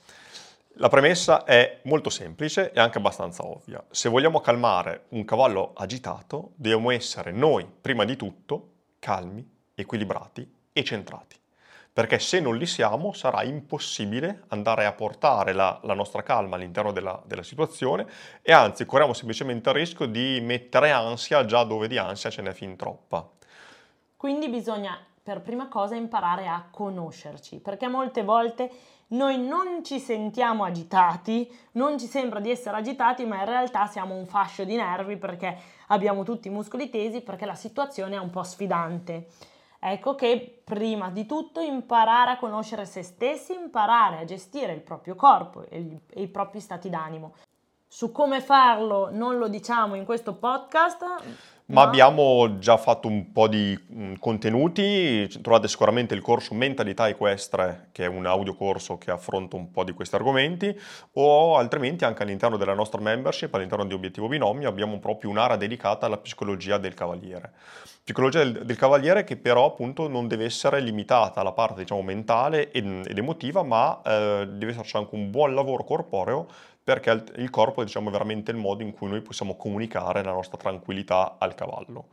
La 0.74 0.88
premessa 0.88 1.44
è 1.44 1.80
molto 1.82 2.08
semplice 2.10 2.70
e 2.72 2.80
anche 2.80 2.98
abbastanza 2.98 3.44
ovvia. 3.44 3.82
Se 3.90 4.08
vogliamo 4.08 4.40
calmare 4.40 5.06
un 5.08 5.24
cavallo 5.24 5.72
agitato, 5.74 6.52
dobbiamo 6.54 6.90
essere 6.92 7.32
noi, 7.32 7.66
prima 7.80 8.04
di 8.04 8.16
tutto, 8.16 8.68
calmi, 9.00 9.46
equilibrati 9.74 10.50
e 10.72 10.84
centrati. 10.84 11.36
Perché 11.92 12.18
se 12.20 12.40
non 12.40 12.56
li 12.56 12.66
siamo 12.66 13.12
sarà 13.12 13.42
impossibile 13.42 14.44
andare 14.48 14.86
a 14.86 14.92
portare 14.92 15.52
la, 15.52 15.78
la 15.82 15.94
nostra 15.94 16.22
calma 16.22 16.56
all'interno 16.56 16.92
della, 16.92 17.20
della 17.26 17.42
situazione 17.42 18.06
e 18.40 18.52
anzi 18.52 18.86
corriamo 18.86 19.12
semplicemente 19.12 19.68
il 19.70 19.74
rischio 19.74 20.06
di 20.06 20.40
mettere 20.40 20.90
ansia 20.90 21.44
già 21.44 21.64
dove 21.64 21.88
di 21.88 21.98
ansia 21.98 22.30
ce 22.30 22.42
n'è 22.42 22.52
fin 22.52 22.76
troppa. 22.76 23.28
Quindi 24.18 24.48
bisogna 24.48 24.98
per 25.22 25.42
prima 25.42 25.68
cosa 25.68 25.94
imparare 25.94 26.48
a 26.48 26.66
conoscerci, 26.68 27.60
perché 27.60 27.86
molte 27.86 28.24
volte 28.24 28.68
noi 29.10 29.38
non 29.38 29.84
ci 29.84 30.00
sentiamo 30.00 30.64
agitati, 30.64 31.48
non 31.72 32.00
ci 32.00 32.06
sembra 32.06 32.40
di 32.40 32.50
essere 32.50 32.76
agitati, 32.78 33.24
ma 33.24 33.38
in 33.38 33.44
realtà 33.44 33.86
siamo 33.86 34.16
un 34.16 34.26
fascio 34.26 34.64
di 34.64 34.74
nervi 34.74 35.18
perché 35.18 35.56
abbiamo 35.86 36.24
tutti 36.24 36.48
i 36.48 36.50
muscoli 36.50 36.90
tesi, 36.90 37.20
perché 37.20 37.46
la 37.46 37.54
situazione 37.54 38.16
è 38.16 38.18
un 38.18 38.30
po' 38.30 38.42
sfidante. 38.42 39.28
Ecco 39.78 40.16
che 40.16 40.62
prima 40.64 41.10
di 41.10 41.24
tutto 41.24 41.60
imparare 41.60 42.32
a 42.32 42.38
conoscere 42.38 42.86
se 42.86 43.04
stessi, 43.04 43.52
imparare 43.52 44.18
a 44.18 44.24
gestire 44.24 44.72
il 44.72 44.80
proprio 44.80 45.14
corpo 45.14 45.64
e, 45.68 46.00
i 46.14 46.26
propri 46.26 46.58
stati 46.58 46.90
d'animo. 46.90 47.34
Su 47.86 48.10
come 48.10 48.40
farlo 48.40 49.10
non 49.12 49.38
lo 49.38 49.46
diciamo 49.46 49.94
in 49.94 50.04
questo 50.04 50.34
podcast, 50.34 51.04
ma 51.70 51.82
abbiamo 51.82 52.58
già 52.58 52.78
fatto 52.78 53.08
un 53.08 53.30
po' 53.30 53.46
di 53.46 53.78
mm, 53.92 54.14
contenuti, 54.18 55.28
trovate 55.42 55.68
sicuramente 55.68 56.14
il 56.14 56.22
corso 56.22 56.54
Mentalità 56.54 57.08
Equestre, 57.08 57.88
che 57.92 58.04
è 58.04 58.06
un 58.06 58.24
audiocorso 58.24 58.96
che 58.96 59.10
affronta 59.10 59.56
un 59.56 59.70
po' 59.70 59.84
di 59.84 59.92
questi 59.92 60.14
argomenti, 60.14 60.74
o 61.12 61.56
altrimenti 61.56 62.06
anche 62.06 62.22
all'interno 62.22 62.56
della 62.56 62.72
nostra 62.72 63.00
membership, 63.00 63.52
all'interno 63.52 63.84
di 63.84 63.92
Obiettivo 63.92 64.28
Binomio, 64.28 64.68
abbiamo 64.68 64.98
proprio 64.98 65.28
un'area 65.28 65.56
dedicata 65.56 66.06
alla 66.06 66.16
psicologia 66.16 66.78
del 66.78 66.94
cavaliere. 66.94 67.52
Psicologia 68.02 68.38
del, 68.38 68.64
del 68.64 68.76
cavaliere 68.76 69.24
che 69.24 69.36
però 69.36 69.66
appunto 69.66 70.08
non 70.08 70.26
deve 70.26 70.46
essere 70.46 70.80
limitata 70.80 71.40
alla 71.40 71.52
parte 71.52 71.80
diciamo 71.80 72.00
mentale 72.00 72.70
ed, 72.70 73.06
ed 73.06 73.18
emotiva, 73.18 73.62
ma 73.62 74.00
eh, 74.02 74.48
deve 74.50 74.72
esserci 74.72 74.96
anche 74.96 75.14
un 75.14 75.30
buon 75.30 75.54
lavoro 75.54 75.84
corporeo 75.84 76.46
perché 76.88 77.24
il 77.36 77.50
corpo 77.50 77.84
diciamo, 77.84 78.08
è 78.08 78.12
veramente 78.12 78.50
il 78.50 78.56
modo 78.56 78.82
in 78.82 78.92
cui 78.92 79.08
noi 79.08 79.20
possiamo 79.20 79.56
comunicare 79.56 80.22
la 80.22 80.32
nostra 80.32 80.56
tranquillità 80.56 81.36
al 81.38 81.54
cavallo. 81.54 82.06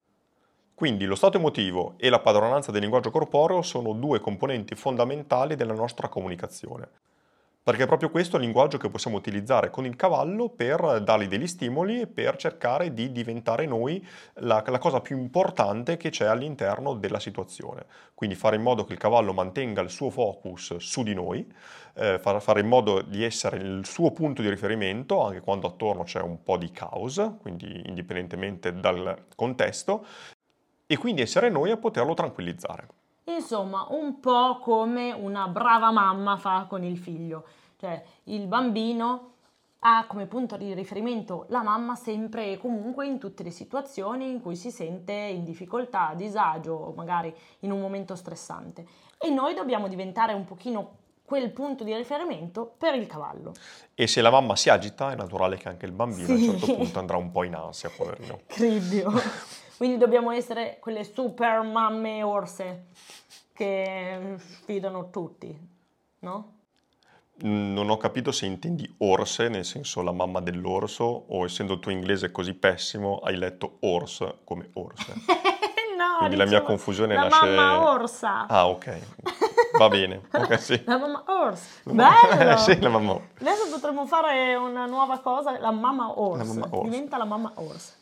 Quindi 0.73 1.05
lo 1.05 1.15
stato 1.15 1.37
emotivo 1.37 1.93
e 1.95 2.09
la 2.09 2.19
padronanza 2.19 2.73
del 2.73 2.81
linguaggio 2.81 3.09
corporeo 3.09 3.61
sono 3.61 3.93
due 3.93 4.19
componenti 4.19 4.75
fondamentali 4.75 5.55
della 5.55 5.73
nostra 5.73 6.09
comunicazione 6.09 6.89
perché 7.65 7.81
è 7.81 7.87
proprio 7.87 8.11
questo 8.11 8.35
il 8.35 8.43
linguaggio 8.43 8.77
che 8.77 8.91
possiamo 8.91 9.17
utilizzare 9.17 9.71
con 9.71 9.87
il 9.87 9.95
cavallo 9.95 10.49
per 10.49 11.01
dargli 11.01 11.25
degli 11.25 11.47
stimoli 11.47 12.01
e 12.01 12.05
per 12.05 12.35
cercare 12.35 12.93
di 12.93 13.11
diventare 13.11 13.65
noi 13.65 14.07
la, 14.33 14.63
la, 14.67 14.77
cosa 14.77 15.01
più 15.01 15.17
importante 15.17 15.97
che 15.97 16.11
c'è 16.11 16.27
all'interno 16.27 16.93
della 16.93 17.19
situazione. 17.19 17.87
Quindi 18.13 18.35
fare 18.35 18.57
in 18.57 18.61
modo 18.61 18.83
che 18.83 18.93
il 18.93 18.99
cavallo 18.99 19.33
mantenga 19.33 19.81
il 19.81 19.89
suo 19.89 20.11
focus 20.11 20.75
su 20.75 21.01
di 21.01 21.15
noi, 21.15 21.51
eh, 21.95 22.19
fare 22.19 22.59
in 22.59 22.67
modo 22.67 23.01
di 23.01 23.23
essere 23.23 23.57
il 23.57 23.83
suo 23.83 24.11
punto 24.11 24.43
di 24.43 24.49
riferimento 24.49 25.23
anche 25.23 25.41
quando 25.41 25.65
attorno 25.65 26.03
c'è 26.03 26.21
un 26.21 26.43
po' 26.43 26.57
di 26.57 26.69
caos, 26.69 27.37
quindi 27.41 27.81
indipendentemente 27.87 28.79
dal 28.79 29.25
contesto, 29.35 30.05
e 30.85 30.97
quindi 30.97 31.23
essere 31.23 31.49
noi 31.49 31.71
a 31.71 31.77
poterlo 31.77 32.13
tranquillizzare. 32.13 33.04
Insomma, 33.25 33.87
un 33.89 34.19
po' 34.19 34.59
come 34.59 35.11
una 35.11 35.47
brava 35.47 35.91
mamma 35.91 36.37
fa 36.37 36.65
con 36.69 36.83
il 36.83 36.97
figlio, 36.97 37.45
cioè 37.79 38.03
il 38.25 38.45
bambino 38.47 39.31
ha 39.79 40.05
come 40.07 40.25
punto 40.25 40.57
di 40.57 40.73
riferimento 40.73 41.45
la 41.49 41.61
mamma 41.61 41.95
sempre 41.95 42.51
e 42.51 42.57
comunque 42.57 43.05
in 43.05 43.19
tutte 43.19 43.43
le 43.43 43.51
situazioni 43.51 44.29
in 44.29 44.41
cui 44.41 44.55
si 44.55 44.71
sente 44.71 45.13
in 45.13 45.43
difficoltà, 45.43 46.09
a 46.09 46.15
disagio 46.15 46.73
o 46.73 46.93
magari 46.93 47.33
in 47.59 47.71
un 47.71 47.79
momento 47.79 48.15
stressante. 48.15 48.85
E 49.19 49.29
noi 49.29 49.53
dobbiamo 49.53 49.87
diventare 49.87 50.33
un 50.33 50.45
pochino 50.45 50.97
quel 51.23 51.51
punto 51.51 51.83
di 51.83 51.95
riferimento 51.95 52.73
per 52.77 52.93
il 52.95 53.07
cavallo. 53.07 53.53
E 53.95 54.05
se 54.07 54.21
la 54.21 54.29
mamma 54.29 54.55
si 54.55 54.69
agita 54.69 55.11
è 55.11 55.15
naturale 55.15 55.57
che 55.57 55.67
anche 55.67 55.85
il 55.85 55.91
bambino 55.91 56.27
sì. 56.27 56.47
a 56.47 56.51
un 56.51 56.59
certo 56.59 56.75
punto 56.75 56.99
andrà 56.99 57.17
un 57.17 57.31
po' 57.31 57.43
in 57.43 57.55
ansia, 57.55 57.89
poverino. 57.95 58.41
Cribbio. 58.45 59.11
Quindi 59.77 59.97
dobbiamo 59.97 60.31
essere 60.31 60.77
quelle 60.79 61.03
super 61.03 61.61
mamme 61.61 62.23
orse 62.23 62.85
che 63.53 64.35
sfidano 64.37 65.09
tutti, 65.09 65.57
no? 66.19 66.53
Non 67.37 67.89
ho 67.89 67.97
capito 67.97 68.31
se 68.31 68.45
intendi 68.45 68.95
orse, 68.99 69.49
nel 69.49 69.65
senso 69.65 70.01
la 70.01 70.13
mamma 70.13 70.39
dell'orso, 70.39 71.03
o 71.03 71.43
essendo 71.43 71.73
il 71.73 71.79
tuo 71.79 71.91
inglese 71.91 72.31
così 72.31 72.53
pessimo 72.53 73.19
hai 73.19 73.35
letto 73.35 73.77
horse 73.81 74.39
come 74.45 74.69
orse. 74.73 75.13
no, 75.97 76.17
Quindi 76.19 76.37
la 76.37 76.45
mia 76.45 76.61
confusione 76.61 77.15
la 77.15 77.27
nasce... 77.27 77.45
La 77.45 77.61
mamma 77.61 77.89
orsa. 77.89 78.47
Ah, 78.47 78.69
ok. 78.69 78.99
Va 79.77 79.89
bene. 79.89 80.21
Okay, 80.35 80.59
sì. 80.59 80.81
La 80.85 80.97
mamma 80.97 81.23
orsa. 81.27 81.81
Bello! 81.91 82.57
sì, 82.57 82.79
la 82.79 82.89
mamma 82.89 83.19
Adesso 83.39 83.69
potremmo 83.69 84.05
fare 84.05 84.55
una 84.55 84.85
nuova 84.85 85.19
cosa, 85.19 85.59
la 85.59 85.71
mamma 85.71 86.17
orsa. 86.17 86.43
La 86.43 86.49
mamma 86.53 86.67
orsa. 86.71 86.89
Diventa 86.89 87.17
la 87.17 87.25
mamma 87.25 87.51
orsa. 87.55 87.93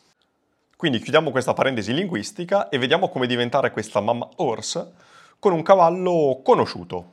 Quindi 0.84 1.00
chiudiamo 1.00 1.32
questa 1.32 1.54
parentesi 1.54 1.94
linguistica 1.94 2.68
e 2.68 2.78
vediamo 2.78 3.08
come 3.08 3.26
diventare 3.26 3.72
questa 3.72 4.02
mamma 4.02 4.28
horse 4.36 4.92
con 5.40 5.54
un 5.54 5.64
cavallo 5.64 6.42
conosciuto. 6.44 7.06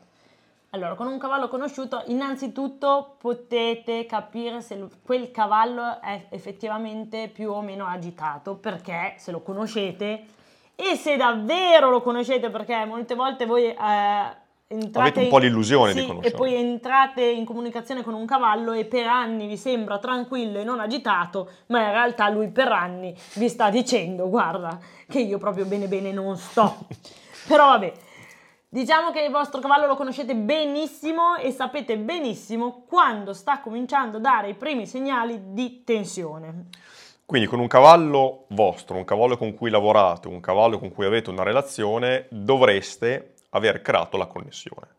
Allora, 0.70 0.96
con 0.96 1.06
un 1.06 1.20
cavallo 1.20 1.46
conosciuto, 1.46 2.02
innanzitutto 2.06 3.14
potete 3.20 4.06
capire 4.06 4.60
se 4.60 4.88
quel 5.04 5.30
cavallo 5.30 6.00
è 6.00 6.26
effettivamente 6.30 7.30
più 7.32 7.52
o 7.52 7.62
meno 7.62 7.86
agitato, 7.86 8.56
perché 8.56 9.14
se 9.18 9.30
lo 9.30 9.40
conoscete 9.40 10.24
e 10.74 10.96
se 10.96 11.16
davvero 11.16 11.90
lo 11.90 12.02
conoscete, 12.02 12.50
perché 12.50 12.84
molte 12.86 13.14
volte 13.14 13.46
voi 13.46 13.66
eh, 13.66 13.76
entrate 14.72 15.08
Avete 15.08 15.20
un 15.22 15.28
po' 15.28 15.38
l'illusione 15.38 15.92
sì, 15.92 16.00
di 16.00 16.06
conoscerlo. 16.06 16.36
E 16.36 16.38
poi 16.38 16.54
entrate 16.54 17.24
in 17.24 17.44
comunicazione 17.44 18.04
con 18.04 18.14
un 18.14 18.24
cavallo 18.24 18.72
e 18.72 18.84
per 18.84 19.06
anni 19.06 19.48
vi 19.48 19.56
sembra 19.56 19.98
tranquillo 19.98 20.60
e 20.60 20.64
non 20.64 20.78
agitato, 20.78 21.50
ma 21.66 21.82
in 21.86 21.90
realtà 21.90 22.28
lui 22.28 22.48
per 22.50 22.70
anni 22.70 23.12
vi 23.34 23.48
sta 23.48 23.68
dicendo 23.68 24.28
guarda 24.28 24.78
che 25.08 25.18
io 25.18 25.38
proprio 25.38 25.64
bene 25.64 25.88
bene 25.88 26.12
non 26.12 26.36
sto. 26.36 26.86
Però 27.48 27.66
vabbè, 27.66 27.92
diciamo 28.68 29.10
che 29.10 29.22
il 29.22 29.32
vostro 29.32 29.60
cavallo 29.60 29.86
lo 29.86 29.96
conoscete 29.96 30.36
benissimo 30.36 31.34
e 31.34 31.50
sapete 31.50 31.98
benissimo 31.98 32.84
quando 32.86 33.32
sta 33.32 33.58
cominciando 33.58 34.18
a 34.18 34.20
dare 34.20 34.50
i 34.50 34.54
primi 34.54 34.86
segnali 34.86 35.52
di 35.52 35.82
tensione. 35.82 36.66
Quindi 37.26 37.48
con 37.48 37.58
un 37.58 37.66
cavallo 37.66 38.44
vostro, 38.48 38.96
un 38.96 39.04
cavallo 39.04 39.36
con 39.36 39.52
cui 39.54 39.70
lavorate, 39.70 40.28
un 40.28 40.38
cavallo 40.38 40.78
con 40.78 40.92
cui 40.92 41.06
avete 41.06 41.30
una 41.30 41.42
relazione, 41.42 42.26
dovreste 42.30 43.34
aver 43.50 43.82
creato 43.82 44.16
la 44.16 44.26
connessione. 44.26 44.98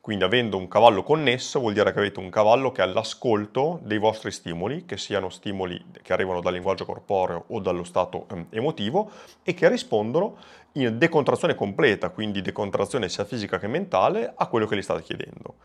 Quindi 0.00 0.24
avendo 0.24 0.56
un 0.56 0.66
cavallo 0.66 1.02
connesso 1.02 1.60
vuol 1.60 1.74
dire 1.74 1.92
che 1.92 1.98
avete 1.98 2.20
un 2.20 2.30
cavallo 2.30 2.72
che 2.72 2.80
è 2.80 2.84
all'ascolto 2.84 3.80
dei 3.82 3.98
vostri 3.98 4.30
stimoli, 4.30 4.86
che 4.86 4.96
siano 4.96 5.28
stimoli 5.28 5.84
che 6.00 6.14
arrivano 6.14 6.40
dal 6.40 6.54
linguaggio 6.54 6.86
corporeo 6.86 7.44
o 7.48 7.60
dallo 7.60 7.84
stato 7.84 8.26
eh, 8.30 8.46
emotivo 8.50 9.10
e 9.42 9.52
che 9.52 9.68
rispondono 9.68 10.38
in 10.72 10.96
decontrazione 10.96 11.54
completa, 11.54 12.08
quindi 12.08 12.40
decontrazione 12.40 13.10
sia 13.10 13.26
fisica 13.26 13.58
che 13.58 13.66
mentale, 13.66 14.32
a 14.34 14.46
quello 14.46 14.66
che 14.66 14.76
gli 14.76 14.82
state 14.82 15.02
chiedendo. 15.02 15.56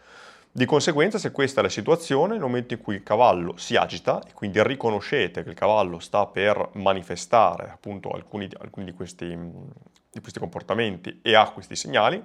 Di 0.52 0.66
conseguenza, 0.66 1.18
se 1.18 1.32
questa 1.32 1.60
è 1.60 1.64
la 1.64 1.70
situazione, 1.70 2.34
nel 2.34 2.42
momento 2.42 2.74
in 2.74 2.82
cui 2.82 2.96
il 2.96 3.04
cavallo 3.04 3.58
si 3.58 3.76
agita 3.76 4.22
e 4.26 4.32
quindi 4.34 4.64
riconoscete 4.64 5.44
che 5.44 5.50
il 5.50 5.56
cavallo 5.56 6.00
sta 6.00 6.26
per 6.28 6.70
manifestare 6.74 7.70
appunto 7.70 8.10
alcuni, 8.12 8.48
alcuni 8.60 8.86
di, 8.86 8.94
questi, 8.94 9.38
di 10.16 10.22
questi 10.22 10.40
comportamenti 10.40 11.20
e 11.22 11.36
ha 11.36 11.52
questi 11.52 11.76
segnali, 11.76 12.24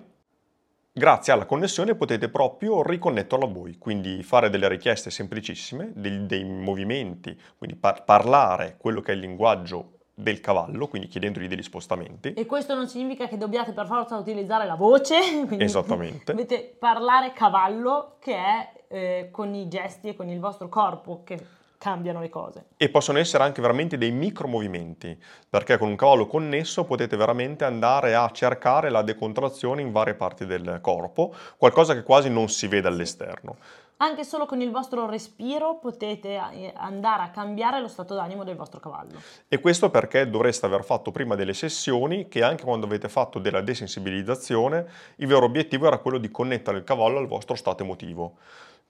grazie 0.93 1.33
alla 1.33 1.45
connessione 1.45 1.97
potete 1.97 2.29
proprio 2.29 2.85
riconnetterlo 2.85 3.47
a 3.47 3.49
voi, 3.49 3.79
quindi 3.79 4.23
fare 4.23 4.49
delle 4.49 4.69
richieste 4.69 5.11
semplicissime, 5.11 5.91
dei, 5.97 6.25
dei 6.25 6.45
movimenti, 6.45 7.37
quindi 7.59 7.75
par- 7.75 8.05
parlare 8.05 8.77
quello 8.79 9.01
che 9.01 9.11
è 9.11 9.15
il 9.17 9.21
linguaggio 9.23 9.99
del 10.15 10.41
cavallo, 10.41 10.87
quindi 10.87 11.09
chiedendogli 11.09 11.49
degli 11.49 11.65
spostamenti. 11.65 12.33
E 12.35 12.47
questo 12.47 12.77
non 12.77 12.87
significa 12.87 13.27
che 13.27 13.37
dobbiate 13.37 13.73
per 13.73 13.87
forza 13.87 14.17
utilizzare 14.17 14.67
la 14.67 14.77
voce, 14.77 15.17
quindi 15.49 15.65
Esattamente. 15.65 16.33
dovete 16.33 16.77
parlare 16.79 17.33
cavallo 17.33 18.19
che 18.21 18.37
è 18.37 18.73
eh, 18.87 19.29
con 19.33 19.53
i 19.53 19.67
gesti 19.67 20.11
e 20.11 20.15
con 20.15 20.29
il 20.29 20.39
vostro 20.39 20.69
corpo 20.69 21.23
che 21.25 21.59
cambiano 21.81 22.21
le 22.21 22.29
cose. 22.29 22.67
E 22.77 22.91
possono 22.91 23.19
essere 23.19 23.43
anche 23.43 23.63
veramente 23.63 23.97
dei 23.97 24.11
micro 24.11 24.47
movimenti, 24.47 25.19
perché 25.49 25.79
con 25.79 25.89
un 25.89 25.97
cavallo 25.97 26.27
connesso 26.27 26.85
potete 26.85 27.17
veramente 27.17 27.65
andare 27.65 28.15
a 28.15 28.31
cercare 28.33 28.91
la 28.91 29.01
decontrazione 29.01 29.81
in 29.81 29.91
varie 29.91 30.13
parti 30.13 30.45
del 30.45 30.81
corpo, 30.83 31.35
qualcosa 31.57 31.95
che 31.95 32.03
quasi 32.03 32.29
non 32.29 32.51
si 32.51 32.67
vede 32.69 32.87
all'esterno. 32.87 33.57
Anche 33.97 34.25
solo 34.25 34.45
con 34.45 34.61
il 34.61 34.71
vostro 34.71 35.09
respiro 35.09 35.79
potete 35.79 36.29
eh, 36.53 36.73
andare 36.77 37.23
a 37.23 37.31
cambiare 37.31 37.81
lo 37.81 37.89
stato 37.89 38.15
d'animo 38.15 38.45
del 38.45 38.57
vostro 38.57 38.79
cavallo. 38.79 39.19
E 39.49 39.59
questo 39.59 39.89
perché 39.89 40.29
dovreste 40.29 40.67
aver 40.67 40.85
fatto 40.85 41.11
prima 41.11 41.35
delle 41.35 41.55
sessioni 41.55 42.29
che 42.29 42.43
anche 42.43 42.65
quando 42.65 42.85
avete 42.85 43.09
fatto 43.09 43.39
della 43.39 43.63
desensibilizzazione, 43.63 44.87
il 45.17 45.27
vero 45.27 45.47
obiettivo 45.47 45.87
era 45.87 45.99
quello 45.99 46.19
di 46.19 46.31
connettere 46.31 46.77
il 46.77 46.85
cavallo 46.85 47.19
al 47.19 47.27
vostro 47.27 47.55
stato 47.55 47.83
emotivo 47.83 48.37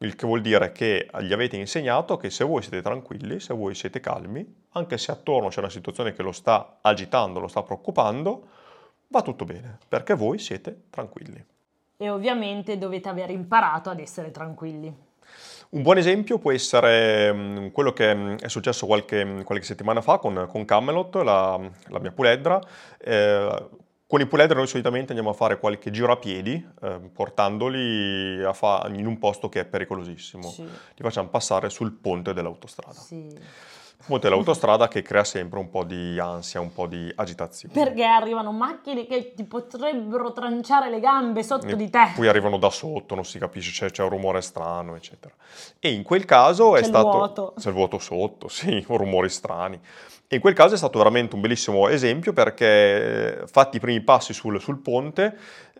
il 0.02 0.16
che 0.16 0.26
vuol 0.26 0.40
dire 0.40 0.72
che 0.72 1.08
gli 1.20 1.32
avete 1.32 1.56
insegnato 1.56 2.16
che 2.16 2.30
se 2.30 2.44
voi 2.44 2.62
siete 2.62 2.80
tranquilli, 2.80 3.38
se 3.38 3.52
voi 3.52 3.74
siete 3.74 4.00
calmi, 4.00 4.46
anche 4.72 4.96
se 4.96 5.10
attorno 5.10 5.48
c'è 5.48 5.60
una 5.60 5.68
situazione 5.68 6.12
che 6.12 6.22
lo 6.22 6.32
sta 6.32 6.78
agitando, 6.80 7.38
lo 7.38 7.48
sta 7.48 7.62
preoccupando, 7.62 8.48
va 9.08 9.22
tutto 9.22 9.44
bene, 9.44 9.78
perché 9.86 10.14
voi 10.14 10.38
siete 10.38 10.84
tranquilli. 10.88 11.44
E 11.98 12.08
ovviamente 12.08 12.78
dovete 12.78 13.10
aver 13.10 13.30
imparato 13.30 13.90
ad 13.90 14.00
essere 14.00 14.30
tranquilli. 14.30 15.08
Un 15.70 15.82
buon 15.82 15.98
esempio 15.98 16.38
può 16.38 16.50
essere 16.50 17.32
mm, 17.32 17.66
quello 17.68 17.92
che 17.92 18.14
mm, 18.14 18.36
è 18.38 18.48
successo 18.48 18.86
qualche, 18.86 19.42
qualche 19.44 19.66
settimana 19.66 20.00
fa 20.00 20.18
con, 20.18 20.46
con 20.48 20.64
Camelot, 20.64 21.16
la, 21.16 21.60
la 21.88 21.98
mia 22.00 22.10
puledra. 22.10 22.58
Eh, 22.98 23.68
con 24.10 24.20
i 24.20 24.26
puledri 24.26 24.56
noi 24.56 24.66
solitamente 24.66 25.10
andiamo 25.10 25.30
a 25.30 25.34
fare 25.34 25.60
qualche 25.60 25.92
giro 25.92 26.10
a 26.10 26.16
piedi, 26.16 26.68
eh, 26.82 26.98
portandoli 27.12 28.40
in 28.40 29.06
un 29.06 29.18
posto 29.20 29.48
che 29.48 29.60
è 29.60 29.64
pericolosissimo. 29.64 30.50
Sì. 30.50 30.64
Li 30.64 31.02
facciamo 31.02 31.28
passare 31.28 31.70
sul 31.70 31.92
ponte 31.92 32.32
dell'autostrada. 32.32 32.98
Sì. 32.98 33.28
Ponte 34.06 34.28
dell'autostrada 34.28 34.88
che 34.88 35.02
crea 35.02 35.24
sempre 35.24 35.58
un 35.58 35.70
po' 35.70 35.84
di 35.84 36.18
ansia, 36.18 36.60
un 36.60 36.72
po' 36.72 36.86
di 36.86 37.12
agitazione. 37.14 37.74
Perché 37.74 38.04
arrivano 38.04 38.50
macchine 38.50 39.06
che 39.06 39.34
ti 39.34 39.44
potrebbero 39.44 40.32
tranciare 40.32 40.90
le 40.90 41.00
gambe 41.00 41.42
sotto 41.42 41.66
E 41.66 41.76
di 41.76 41.90
te. 41.90 42.12
Poi 42.16 42.26
arrivano 42.26 42.56
da 42.58 42.70
sotto, 42.70 43.14
non 43.14 43.24
si 43.24 43.38
capisce, 43.38 43.70
c'è, 43.70 43.90
c'è 43.90 44.02
un 44.02 44.08
rumore 44.08 44.40
strano, 44.40 44.96
eccetera. 44.96 45.34
E 45.78 45.92
in 45.92 46.02
quel 46.02 46.24
caso 46.24 46.72
è 46.76 46.80
C'è 46.80 46.86
il 46.86 46.86
stato... 46.86 47.10
vuoto. 47.10 47.54
C'è 47.58 47.68
il 47.68 47.74
vuoto 47.74 47.98
sotto, 47.98 48.48
sì, 48.48 48.84
rumori 48.88 49.28
strani. 49.28 49.78
E 50.32 50.36
in 50.36 50.40
quel 50.40 50.54
caso 50.54 50.74
è 50.74 50.78
stato 50.78 50.96
veramente 50.98 51.34
un 51.34 51.40
bellissimo 51.40 51.88
esempio 51.88 52.32
perché 52.32 53.40
eh, 53.42 53.46
fatti 53.48 53.78
i 53.78 53.80
primi 53.80 54.00
passi 54.00 54.32
sul, 54.32 54.60
sul 54.60 54.78
ponte, 54.78 55.36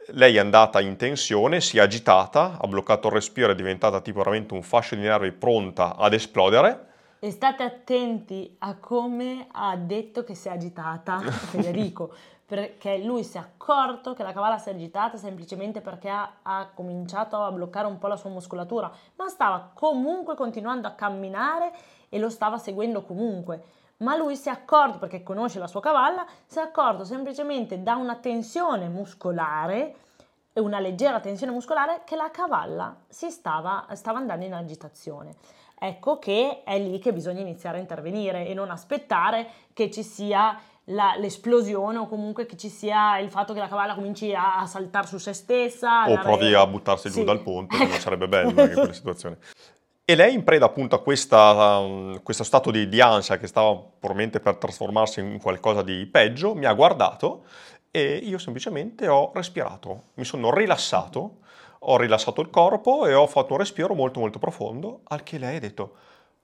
lei 0.08 0.36
è 0.36 0.40
andata 0.40 0.80
in 0.80 0.96
tensione, 0.96 1.60
si 1.60 1.78
è 1.78 1.80
agitata, 1.80 2.58
ha 2.60 2.66
bloccato 2.66 3.08
il 3.08 3.14
respiro, 3.14 3.52
è 3.52 3.54
diventata 3.54 4.00
tipo 4.00 4.18
veramente 4.18 4.54
un 4.54 4.62
fascio 4.62 4.94
di 4.94 5.02
nervi 5.02 5.30
pronta 5.32 5.96
ad 5.96 6.12
esplodere. 6.12 6.88
E 7.22 7.30
state 7.30 7.62
attenti 7.62 8.56
a 8.60 8.76
come 8.76 9.46
ha 9.52 9.76
detto 9.76 10.24
che 10.24 10.34
si 10.34 10.48
è 10.48 10.52
agitata 10.52 11.20
Federico, 11.20 12.14
perché 12.46 12.96
lui 12.96 13.24
si 13.24 13.36
è 13.36 13.40
accorto 13.40 14.14
che 14.14 14.22
la 14.22 14.32
cavalla 14.32 14.56
si 14.56 14.70
è 14.70 14.72
agitata 14.72 15.18
semplicemente 15.18 15.82
perché 15.82 16.08
ha, 16.08 16.38
ha 16.40 16.70
cominciato 16.72 17.36
a 17.36 17.52
bloccare 17.52 17.86
un 17.86 17.98
po' 17.98 18.06
la 18.06 18.16
sua 18.16 18.30
muscolatura, 18.30 18.90
ma 19.16 19.28
stava 19.28 19.70
comunque 19.74 20.34
continuando 20.34 20.88
a 20.88 20.92
camminare 20.92 21.72
e 22.08 22.18
lo 22.18 22.30
stava 22.30 22.56
seguendo 22.56 23.02
comunque. 23.02 23.64
Ma 23.98 24.16
lui 24.16 24.34
si 24.34 24.48
è 24.48 24.52
accorto, 24.52 24.98
perché 24.98 25.22
conosce 25.22 25.58
la 25.58 25.66
sua 25.66 25.82
cavalla, 25.82 26.24
si 26.46 26.58
è 26.58 26.62
accorto 26.62 27.04
semplicemente 27.04 27.82
da 27.82 27.96
una 27.96 28.16
tensione 28.16 28.88
muscolare 28.88 29.94
e 30.54 30.60
una 30.60 30.80
leggera 30.80 31.20
tensione 31.20 31.52
muscolare 31.52 32.00
che 32.04 32.16
la 32.16 32.30
cavalla 32.30 32.96
si 33.08 33.30
stava, 33.30 33.86
stava 33.92 34.18
andando 34.18 34.46
in 34.46 34.54
agitazione. 34.54 35.36
Ecco 35.82 36.18
che 36.18 36.60
è 36.62 36.78
lì 36.78 36.98
che 36.98 37.10
bisogna 37.14 37.40
iniziare 37.40 37.78
a 37.78 37.80
intervenire 37.80 38.46
e 38.46 38.52
non 38.52 38.70
aspettare 38.70 39.46
che 39.72 39.90
ci 39.90 40.02
sia 40.02 40.60
la- 40.84 41.14
l'esplosione 41.16 41.96
o 41.96 42.06
comunque 42.06 42.44
che 42.44 42.56
ci 42.58 42.68
sia 42.68 43.18
il 43.18 43.30
fatto 43.30 43.54
che 43.54 43.60
la 43.60 43.68
cavalla 43.68 43.94
cominci 43.94 44.34
a, 44.34 44.58
a 44.58 44.66
saltare 44.66 45.06
su 45.06 45.16
se 45.16 45.32
stessa. 45.32 46.06
o 46.10 46.18
provi 46.18 46.52
a 46.52 46.66
buttarsi 46.66 47.08
giù 47.08 47.20
Sì. 47.20 47.24
dal 47.24 47.40
ponte, 47.40 47.78
che 47.78 47.86
non 47.86 47.98
sarebbe 47.98 48.28
bello 48.28 48.48
anche 48.60 48.72
in 48.72 48.74
quelle 48.74 48.92
situazioni. 48.92 49.36
E 50.04 50.14
lei, 50.16 50.34
in 50.34 50.44
preda 50.44 50.66
appunto 50.66 50.96
a 50.96 51.00
questa, 51.00 51.78
um, 51.78 52.20
questo 52.22 52.44
stato 52.44 52.70
di, 52.70 52.86
di 52.88 53.00
ansia 53.00 53.38
che 53.38 53.46
stava 53.46 53.72
probabilmente 53.74 54.40
per 54.40 54.56
trasformarsi 54.56 55.20
in 55.20 55.38
qualcosa 55.40 55.82
di 55.82 56.04
peggio, 56.06 56.54
mi 56.54 56.66
ha 56.66 56.72
guardato 56.74 57.44
e 57.90 58.16
io 58.16 58.36
semplicemente 58.38 59.08
ho 59.08 59.30
respirato, 59.32 60.02
mi 60.14 60.24
sono 60.24 60.52
rilassato, 60.52 61.36
ho 61.82 61.96
rilassato 61.96 62.40
il 62.40 62.50
corpo 62.50 63.06
e 63.06 63.14
ho 63.14 63.26
fatto 63.26 63.52
un 63.52 63.58
respiro 63.58 63.94
molto 63.94 64.20
molto 64.20 64.38
profondo, 64.38 65.00
al 65.04 65.22
che 65.22 65.38
lei 65.38 65.56
ha 65.56 65.60
detto, 65.60 65.96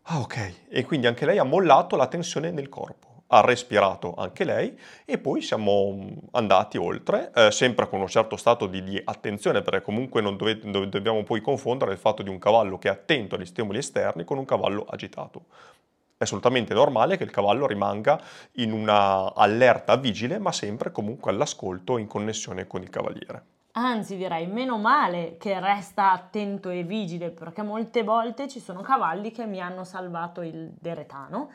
ah 0.04 0.20
ok, 0.20 0.54
e 0.68 0.84
quindi 0.84 1.06
anche 1.06 1.26
lei 1.26 1.38
ha 1.38 1.44
mollato 1.44 1.96
la 1.96 2.06
tensione 2.06 2.50
nel 2.50 2.68
corpo. 2.68 3.04
Ha 3.28 3.40
respirato 3.40 4.14
anche 4.16 4.44
lei 4.44 4.78
e 5.04 5.18
poi 5.18 5.42
siamo 5.42 5.98
andati 6.30 6.78
oltre, 6.78 7.32
eh, 7.34 7.50
sempre 7.50 7.88
con 7.88 8.00
un 8.00 8.06
certo 8.06 8.36
stato 8.36 8.66
di, 8.66 8.84
di 8.84 9.00
attenzione, 9.04 9.62
perché 9.62 9.82
comunque 9.82 10.20
non 10.20 10.36
dove- 10.36 10.60
dove- 10.60 10.88
dobbiamo 10.88 11.24
poi 11.24 11.40
confondere 11.40 11.92
il 11.92 11.98
fatto 11.98 12.22
di 12.22 12.30
un 12.30 12.38
cavallo 12.38 12.78
che 12.78 12.88
è 12.88 12.92
attento 12.92 13.34
agli 13.34 13.44
stimoli 13.44 13.78
esterni 13.78 14.24
con 14.24 14.38
un 14.38 14.44
cavallo 14.44 14.86
agitato. 14.88 15.46
È 16.16 16.22
assolutamente 16.22 16.72
normale 16.72 17.16
che 17.16 17.24
il 17.24 17.30
cavallo 17.30 17.66
rimanga 17.66 18.20
in 18.52 18.72
una 18.72 19.34
allerta 19.34 19.96
vigile, 19.96 20.38
ma 20.38 20.52
sempre 20.52 20.92
comunque 20.92 21.30
all'ascolto 21.32 21.98
in 21.98 22.06
connessione 22.06 22.66
con 22.68 22.82
il 22.82 22.90
cavaliere. 22.90 23.55
Anzi, 23.78 24.16
direi 24.16 24.46
meno 24.46 24.78
male 24.78 25.36
che 25.38 25.60
resta 25.60 26.10
attento 26.10 26.70
e 26.70 26.82
vigile, 26.82 27.30
perché 27.30 27.62
molte 27.62 28.02
volte 28.02 28.48
ci 28.48 28.58
sono 28.58 28.80
cavalli 28.80 29.30
che 29.30 29.44
mi 29.44 29.60
hanno 29.60 29.84
salvato 29.84 30.40
il 30.40 30.72
deretano, 30.80 31.50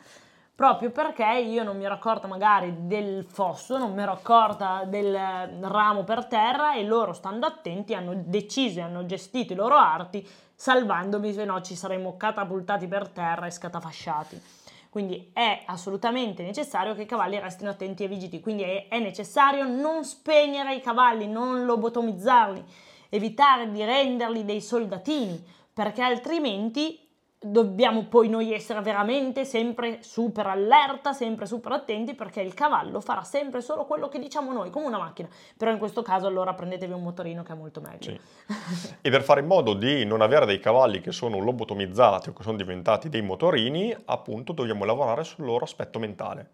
proprio 0.54 0.92
perché 0.92 1.26
io 1.44 1.64
non 1.64 1.78
mi 1.78 1.84
ero 1.84 1.96
accorta 1.96 2.28
magari 2.28 2.86
del 2.86 3.24
fosso, 3.24 3.80
non 3.80 3.96
mi 3.96 4.04
ero 4.04 4.12
accorta 4.12 4.84
del 4.86 5.18
ramo 5.62 6.04
per 6.04 6.26
terra 6.26 6.76
e 6.76 6.84
loro, 6.84 7.14
stando 7.14 7.48
attenti, 7.48 7.96
hanno 7.96 8.14
deciso 8.16 8.78
e 8.78 8.84
hanno 8.84 9.04
gestito 9.08 9.54
i 9.54 9.56
loro 9.56 9.76
arti, 9.76 10.24
salvandomi, 10.54 11.34
se 11.34 11.44
no 11.44 11.60
ci 11.62 11.76
saremmo 11.76 12.18
catapultati 12.18 12.88
per 12.88 13.08
terra 13.08 13.48
e 13.48 13.52
scatafasciati. 13.52 14.61
Quindi 14.92 15.32
è 15.32 15.64
assolutamente 15.68 16.44
necessario 16.44 16.94
che 16.94 17.04
i 17.04 17.06
cavalli 17.06 17.40
restino 17.40 17.70
attenti 17.70 18.04
e 18.04 18.10
vigili, 18.10 18.42
quindi 18.42 18.64
è, 18.64 18.90
è 18.90 19.00
necessario 19.00 19.66
non 19.66 20.04
spegnere 20.04 20.76
i 20.76 20.82
cavalli, 20.82 21.28
non 21.28 21.64
lobotomizzarli, 21.64 22.62
evitare 23.08 23.72
di 23.72 23.82
renderli 23.86 24.44
dei 24.44 24.60
soldatini, 24.60 25.42
perché 25.74 26.02
altrimenti 26.02 27.08
dobbiamo 27.44 28.06
poi 28.06 28.30
noi 28.30 28.54
essere 28.54 28.82
veramente 28.82 29.46
sempre 29.46 29.98
super 30.02 30.46
allerta, 30.46 31.12
sempre 31.12 31.48
super 31.48 31.72
attenti, 31.72 32.14
perché 32.14 32.42
il 32.42 32.54
cavallo 32.54 33.02
farà 33.02 33.24
sempre 33.24 33.62
solo 33.62 33.86
quello 33.86 34.10
che 34.10 34.20
diciamo 34.20 34.54
noi, 34.54 34.70
come 34.70 34.86
una 34.86 35.00
macchina. 35.00 35.28
Però 35.58 35.72
in 35.72 35.80
questo 35.80 36.04
caso 36.04 36.28
allora 36.28 36.54
prendetevi 36.54 36.94
un 36.94 37.02
motorino 37.02 37.42
che 37.42 37.54
è 37.54 37.56
molto 37.56 37.82
meglio. 37.82 38.12
Sì. 38.12 38.20
E 39.02 39.10
per 39.10 39.24
fare 39.24 39.42
in 39.42 39.48
modo 39.48 39.74
di 39.74 40.06
non 40.06 40.22
avere 40.22 40.46
dei 40.46 40.60
cavalli 40.60 41.02
che 41.02 41.12
sono 41.12 41.40
lobotomizzati 41.40 42.30
o 42.30 42.34
che 42.34 42.44
sono 42.44 42.58
diventati 42.58 43.10
dei 43.10 43.24
motorini, 43.24 43.96
appunto 44.06 44.54
dobbiamo 44.54 44.86
lavorare 44.86 45.24
sul 45.24 45.46
loro 45.46 45.64
aspetto 45.66 45.98
mentale. 45.98 46.50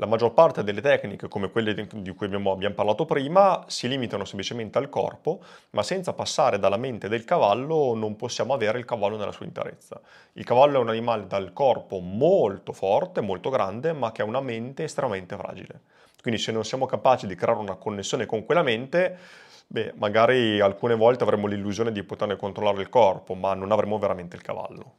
La 0.00 0.06
maggior 0.06 0.32
parte 0.32 0.64
delle 0.64 0.80
tecniche, 0.80 1.28
come 1.28 1.50
quelle 1.50 1.74
di 1.74 2.14
cui 2.14 2.24
abbiamo, 2.24 2.52
abbiamo 2.52 2.74
parlato 2.74 3.04
prima, 3.04 3.64
si 3.66 3.86
limitano 3.86 4.24
semplicemente 4.24 4.78
al 4.78 4.88
corpo, 4.88 5.40
ma 5.72 5.82
senza 5.82 6.14
passare 6.14 6.58
dalla 6.58 6.78
mente 6.78 7.06
del 7.06 7.26
cavallo 7.26 7.92
non 7.94 8.16
possiamo 8.16 8.54
avere 8.54 8.78
il 8.78 8.86
cavallo 8.86 9.18
nella 9.18 9.30
sua 9.30 9.44
interezza. 9.44 10.00
Il 10.32 10.44
cavallo 10.44 10.78
è 10.78 10.80
un 10.80 10.88
animale 10.88 11.26
dal 11.26 11.52
corpo 11.52 11.98
molto 11.98 12.72
forte, 12.72 13.20
molto 13.20 13.50
grande, 13.50 13.92
ma 13.92 14.10
che 14.10 14.22
ha 14.22 14.24
una 14.24 14.40
mente 14.40 14.84
estremamente 14.84 15.36
fragile. 15.36 15.80
Quindi 16.22 16.40
se 16.40 16.50
non 16.50 16.64
siamo 16.64 16.86
capaci 16.86 17.26
di 17.26 17.34
creare 17.34 17.58
una 17.58 17.74
connessione 17.74 18.24
con 18.24 18.46
quella 18.46 18.62
mente, 18.62 19.18
beh, 19.66 19.92
magari 19.98 20.60
alcune 20.60 20.94
volte 20.94 21.24
avremo 21.24 21.46
l'illusione 21.46 21.92
di 21.92 22.02
poterne 22.04 22.36
controllare 22.36 22.80
il 22.80 22.88
corpo, 22.88 23.34
ma 23.34 23.52
non 23.52 23.70
avremo 23.70 23.98
veramente 23.98 24.34
il 24.34 24.40
cavallo. 24.40 24.94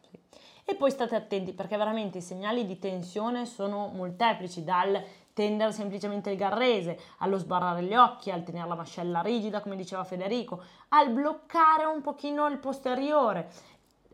E 0.71 0.75
poi 0.75 0.89
state 0.89 1.15
attenti 1.15 1.51
perché 1.51 1.75
veramente 1.75 2.19
i 2.19 2.21
segnali 2.21 2.65
di 2.65 2.79
tensione 2.79 3.45
sono 3.45 3.91
molteplici, 3.93 4.63
dal 4.63 5.03
tendere 5.33 5.73
semplicemente 5.73 6.29
il 6.29 6.37
garrese, 6.37 6.97
allo 7.17 7.37
sbarrare 7.37 7.83
gli 7.83 7.93
occhi, 7.93 8.31
al 8.31 8.43
tenere 8.43 8.69
la 8.69 8.75
mascella 8.75 9.19
rigida, 9.19 9.59
come 9.59 9.75
diceva 9.75 10.05
Federico, 10.05 10.63
al 10.87 11.09
bloccare 11.09 11.83
un 11.83 11.99
pochino 11.99 12.47
il 12.47 12.57
posteriore. 12.57 13.51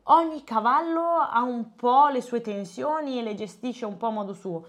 Ogni 0.06 0.44
cavallo 0.44 1.18
ha 1.18 1.44
un 1.44 1.76
po' 1.76 2.08
le 2.08 2.22
sue 2.22 2.42
tensioni 2.42 3.20
e 3.20 3.22
le 3.22 3.36
gestisce 3.36 3.86
un 3.86 3.98
po' 3.98 4.08
a 4.08 4.12
modo 4.12 4.34
suo. 4.34 4.66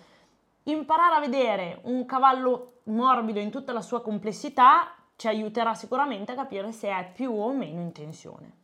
Imparare 0.65 1.15
a 1.15 1.21
vedere 1.21 1.81
un 1.85 2.05
cavallo 2.05 2.81
morbido 2.85 3.39
in 3.39 3.51
tutta 3.51 3.73
la 3.73 3.81
sua 3.81 4.03
complessità 4.03 4.93
ci 5.17 5.27
aiuterà 5.27 5.73
sicuramente 5.73 6.33
a 6.33 6.35
capire 6.35 6.71
se 6.71 6.91
è 6.91 7.11
più 7.15 7.33
o 7.33 7.51
meno 7.51 7.81
in 7.81 7.93
tensione. 7.93 8.57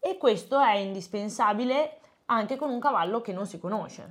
E 0.00 0.16
questo 0.16 0.58
è 0.58 0.76
indispensabile 0.76 1.98
anche 2.26 2.56
con 2.56 2.70
un 2.70 2.80
cavallo 2.80 3.20
che 3.20 3.32
non 3.32 3.46
si 3.46 3.58
conosce. 3.58 4.10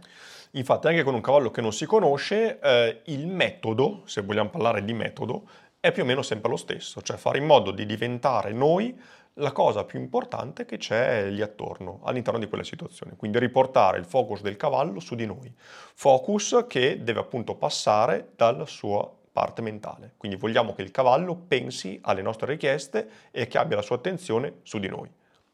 Infatti 0.52 0.88
anche 0.88 1.04
con 1.04 1.13
un 1.13 1.21
cavallo 1.21 1.52
che 1.52 1.62
non 1.62 1.71
si 1.71 1.86
conosce 1.86 2.60
eh, 2.60 3.02
il 3.06 3.28
metodo, 3.28 4.02
se 4.06 4.21
vogliamo 4.21 4.50
parlare 4.50 4.84
di 4.84 4.93
metodo, 4.93 5.47
è 5.80 5.91
più 5.91 6.04
o 6.04 6.06
meno 6.06 6.21
sempre 6.21 6.50
lo 6.50 6.58
stesso, 6.58 7.02
cioè 7.02 7.17
fare 7.17 7.39
in 7.39 7.45
modo 7.45 7.71
di 7.71 7.86
diventare 7.86 8.52
noi 8.54 8.95
la 9.36 9.52
cosa 9.52 9.86
più 9.86 10.00
importante 10.00 10.65
che 10.65 10.78
c'è 10.78 11.30
lì 11.30 11.41
attorno, 11.41 12.02
all'interno 12.04 12.39
di 12.39 12.47
quella 12.47 12.63
situazione. 12.63 13.15
Quindi 13.15 13.39
riportare 13.39 13.97
il 13.97 14.06
focus 14.06 14.41
del 14.41 14.58
cavallo 14.58 15.00
su 15.00 15.15
di 15.15 15.26
noi. 15.26 15.52
Focus 15.56 16.65
che 16.67 17.02
deve 17.02 17.21
appunto 17.21 17.56
passare 17.56 18.32
dalla 18.36 18.65
sua 18.65 19.10
parte 19.32 19.62
mentale. 19.62 20.13
Quindi 20.17 20.38
vogliamo 20.38 20.74
che 20.74 20.82
il 20.82 20.91
cavallo 20.91 21.36
pensi 21.36 21.97
alle 22.04 22.21
nostre 22.21 22.47
richieste 22.47 23.10
e 23.32 23.47
che 23.47 23.58
abbia 23.58 23.78
la 23.78 23.82
sua 23.82 23.95
attenzione 23.95 24.60
su 24.63 24.78
di 24.80 24.89
noi. 24.89 25.10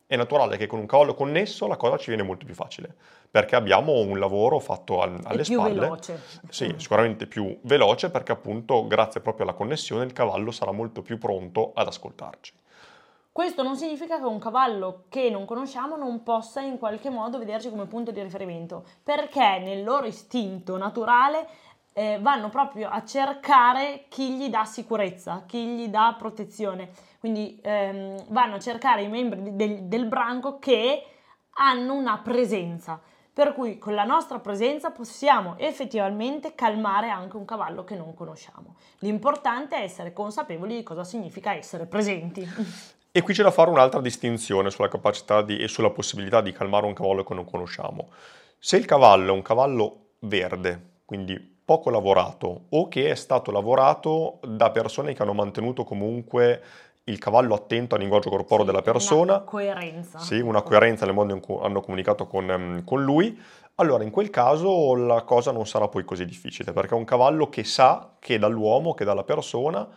È 0.10 0.15
naturale 0.15 0.56
che 0.56 0.67
con 0.67 0.80
un 0.80 0.86
cavallo 0.86 1.13
connesso 1.13 1.67
la 1.67 1.76
cosa 1.76 1.98
ci 1.98 2.08
viene 2.08 2.24
molto 2.24 2.46
più 2.46 2.56
facile, 2.56 2.96
perché 3.30 3.58
abbiamo 3.58 3.91
un 4.00 4.17
lavoro 4.17 4.58
fatto 4.60 5.02
al, 5.02 5.20
alle 5.26 5.43
più 5.43 5.60
spalle. 5.60 5.80
veloce. 5.82 6.22
Sì, 6.48 6.74
sicuramente 6.78 7.28
più 7.28 7.60
veloce 7.63 8.10
perché 8.10 8.32
appunto 8.32 8.88
grazie 8.88 9.20
proprio 9.20 9.46
alla 9.46 9.54
connessione 9.54 10.06
il 10.06 10.13
cavallo 10.13 10.52
sarà 10.52 10.72
molto 10.72 11.02
più 11.02 11.17
pronto 11.17 11.74
ad 11.76 11.88
ascoltarci. 11.88 12.54
Questo 13.34 13.63
non 13.63 13.76
significa 13.76 14.17
che 14.17 14.26
un 14.26 14.39
cavallo 14.39 15.04
che 15.10 15.30
non 15.30 15.43
conosciamo 15.43 15.98
non 15.98 16.24
possa 16.24 16.62
in 16.62 16.80
qualche 16.80 17.10
modo 17.10 17.38
vederci 17.38 17.70
come 17.70 17.86
punto 17.86 18.12
di 18.12 18.22
riferimento, 18.22 18.86
perché 19.04 19.60
nel 19.60 19.84
loro 19.84 20.08
istinto 20.08 20.78
naturale 20.78 21.48
eh, 21.91 22.17
vanno 22.22 22.50
proprio 22.50 22.89
a 22.89 23.04
cercare 23.04 24.06
chi 24.08 24.38
gli 24.38 24.50
dà 24.50 24.63
sicurezza, 24.63 25.43
chi 25.46 25.65
gli 25.65 25.88
dà 25.89 26.15
protezione. 26.17 26.89
Quindi 27.19 27.60
ehm, 27.62 28.25
vanno 28.30 28.56
a 28.56 28.60
cercare 28.60 29.01
i 29.01 29.08
membri 29.08 29.56
del, 29.56 29.84
del 29.84 30.06
branco 30.06 30.60
che 30.60 31.03
hanno 31.51 31.93
una 31.93 32.19
presenza. 32.19 32.99
Per 33.34 33.53
cui 33.53 33.77
con 33.77 33.93
la 33.93 34.03
nostra 34.03 34.39
presenza 34.39 34.89
possiamo 34.89 35.56
effettivamente 35.58 36.56
calmare 36.56 37.10
anche 37.10 37.38
un 37.38 37.45
cavallo 37.45 37.84
che 37.84 37.95
non 37.95 38.15
conosciamo. 38.15 38.75
L'importante 38.99 39.75
è 39.75 39.84
essere 39.84 40.12
consapevoli 40.12 40.77
di 40.77 40.84
cosa 40.84 41.03
significa 41.03 41.53
essere 41.53 41.86
presenti. 41.86 42.47
E 43.10 43.23
qui 43.23 43.34
c'è 43.34 43.41
da 43.41 43.49
fare 43.49 43.71
un'altra 43.71 43.99
distinzione 43.99 44.69
sulla 44.69 44.89
capacità 44.89 45.41
di, 45.41 45.58
e 45.58 45.67
sulla 45.67 45.89
possibilità 45.89 46.39
di 46.39 46.51
calmare 46.51 46.86
un 46.86 46.93
cavallo 46.93 47.23
che 47.23 47.34
non 47.34 47.45
conosciamo. 47.45 48.10
Se 48.60 48.77
il 48.77 48.86
cavallo 48.86 49.30
è 49.30 49.32
un 49.32 49.41
cavallo 49.41 50.10
verde, 50.19 50.99
quindi 51.03 51.56
poco 51.65 51.89
lavorato 51.89 52.65
o 52.69 52.88
che 52.88 53.10
è 53.10 53.15
stato 53.15 53.49
lavorato 53.49 54.39
da 54.43 54.69
persone 54.69 55.13
che 55.13 55.23
hanno 55.23 55.34
mantenuto 55.34 55.84
comunque 55.84 56.62
il 57.08 57.20
cavallo 57.20 57.54
attento 57.54 57.96
al 57.96 58.02
linguaggio 58.02 58.30
corporeo 58.30 58.65
Sì, 58.65 58.72
della 58.72 58.82
persona. 58.82 59.34
Una 59.34 59.41
coerenza. 59.41 60.20
Sì, 60.20 60.39
una 60.39 60.62
coerenza 60.62 61.06
nel 61.06 61.13
modo 61.13 61.34
in 61.34 61.39
cui 61.39 61.58
hanno 61.62 61.82
comunicato 61.82 62.28
con, 62.28 62.50
ehm, 62.50 62.84
con 62.84 63.04
lui. 63.04 63.39
Allora, 63.76 64.04
in 64.04 64.10
quel 64.10 64.30
caso 64.30 64.96
la 64.96 65.22
cosa 65.22 65.52
non 65.52 65.67
sarà 65.67 65.88
poi 65.88 66.04
così 66.04 66.26
difficile, 66.26 66.74
perché 66.74 66.96
è 66.96 66.98
un 66.98 67.06
cavallo 67.06 67.48
che 67.48 67.63
sa 67.63 68.15
che 68.20 68.39
dall'uomo, 68.39 68.93
che 68.93 69.06
dalla 69.06 69.24
persona, 69.24 69.88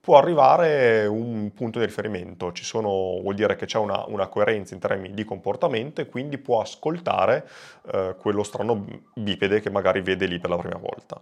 può 0.00 0.16
arrivare 0.18 1.06
un 1.06 1.52
punto 1.54 1.78
di 1.78 1.84
riferimento. 1.84 2.52
Ci 2.52 2.64
sono, 2.64 2.88
vuol 3.20 3.34
dire 3.34 3.56
che 3.56 3.66
c'è 3.66 3.78
una, 3.78 4.04
una 4.08 4.26
coerenza 4.26 4.74
in 4.74 4.80
termini 4.80 5.14
di 5.14 5.24
comportamento 5.24 6.00
e 6.00 6.06
quindi 6.06 6.38
può 6.38 6.60
ascoltare 6.60 7.48
eh, 7.92 8.16
quello 8.18 8.42
strano 8.42 8.84
bipede 9.14 9.60
che 9.60 9.70
magari 9.70 10.00
vede 10.00 10.26
lì 10.26 10.38
per 10.38 10.50
la 10.50 10.56
prima 10.56 10.78
volta. 10.78 11.20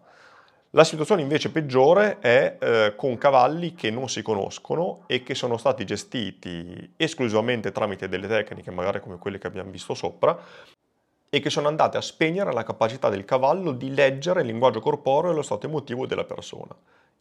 La 0.76 0.84
situazione 0.84 1.22
invece 1.22 1.50
peggiore 1.50 2.18
è 2.18 2.58
eh, 2.60 2.94
con 2.96 3.16
cavalli 3.16 3.72
che 3.72 3.90
non 3.90 4.10
si 4.10 4.20
conoscono 4.20 5.04
e 5.06 5.22
che 5.22 5.34
sono 5.34 5.56
stati 5.56 5.86
gestiti 5.86 6.92
esclusivamente 6.98 7.72
tramite 7.72 8.10
delle 8.10 8.28
tecniche, 8.28 8.70
magari 8.70 9.00
come 9.00 9.16
quelle 9.16 9.38
che 9.38 9.46
abbiamo 9.46 9.70
visto 9.70 9.94
sopra, 9.94 10.38
e 11.30 11.40
che 11.40 11.48
sono 11.48 11.68
andate 11.68 11.96
a 11.96 12.02
spegnere 12.02 12.52
la 12.52 12.62
capacità 12.62 13.08
del 13.08 13.24
cavallo 13.24 13.72
di 13.72 13.94
leggere 13.94 14.42
il 14.42 14.48
linguaggio 14.48 14.80
corporeo 14.80 15.30
e 15.30 15.34
lo 15.34 15.40
stato 15.40 15.64
emotivo 15.64 16.04
della 16.04 16.24
persona. 16.24 16.76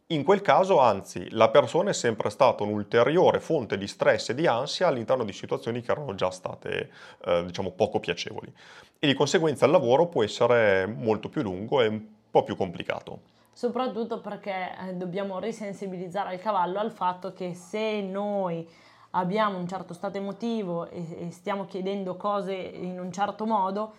In 0.08 0.22
quel 0.22 0.42
caso, 0.42 0.78
anzi, 0.78 1.26
la 1.30 1.48
persona 1.48 1.88
è 1.88 1.94
sempre 1.94 2.28
stata 2.28 2.62
un'ulteriore 2.62 3.40
fonte 3.40 3.78
di 3.78 3.86
stress 3.86 4.28
e 4.28 4.34
di 4.34 4.46
ansia 4.46 4.88
all'interno 4.88 5.24
di 5.24 5.32
situazioni 5.32 5.80
che 5.80 5.92
erano 5.92 6.14
già 6.14 6.28
state, 6.28 6.90
eh, 7.24 7.44
diciamo, 7.46 7.70
poco 7.70 8.00
piacevoli. 8.00 8.52
E 8.98 9.06
di 9.06 9.14
conseguenza 9.14 9.64
il 9.64 9.72
lavoro 9.72 10.08
può 10.08 10.22
essere 10.22 10.84
molto 10.84 11.30
più 11.30 11.40
lungo 11.40 11.80
e 11.80 11.86
un 11.86 12.04
po' 12.30 12.44
più 12.44 12.54
complicato. 12.54 13.34
Soprattutto 13.56 14.20
perché 14.20 14.76
eh, 14.78 14.94
dobbiamo 14.96 15.38
risensibilizzare 15.38 16.34
il 16.34 16.40
cavallo 16.42 16.78
al 16.78 16.90
fatto 16.90 17.32
che 17.32 17.54
se 17.54 18.02
noi 18.02 18.68
abbiamo 19.12 19.56
un 19.56 19.66
certo 19.66 19.94
stato 19.94 20.18
emotivo 20.18 20.90
e, 20.90 21.28
e 21.28 21.30
stiamo 21.30 21.64
chiedendo 21.64 22.16
cose 22.16 22.52
in 22.52 23.00
un 23.00 23.10
certo 23.10 23.46
modo, 23.46 23.94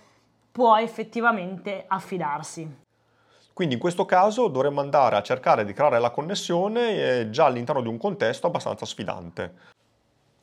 può 0.51 0.77
effettivamente 0.77 1.85
affidarsi. 1.87 2.83
Quindi 3.51 3.73
in 3.73 3.81
questo 3.81 4.05
caso 4.05 4.47
dovremmo 4.47 4.79
andare 4.79 5.15
a 5.15 5.23
cercare 5.23 5.65
di 5.65 5.73
creare 5.73 5.97
la 5.97 6.11
connessione 6.11 7.21
eh, 7.21 7.29
già 7.31 7.45
all'interno 7.45 7.81
di 7.81 7.87
un 7.87 7.97
contesto 7.97 8.45
abbastanza 8.45 8.85
sfidante. 8.85 9.55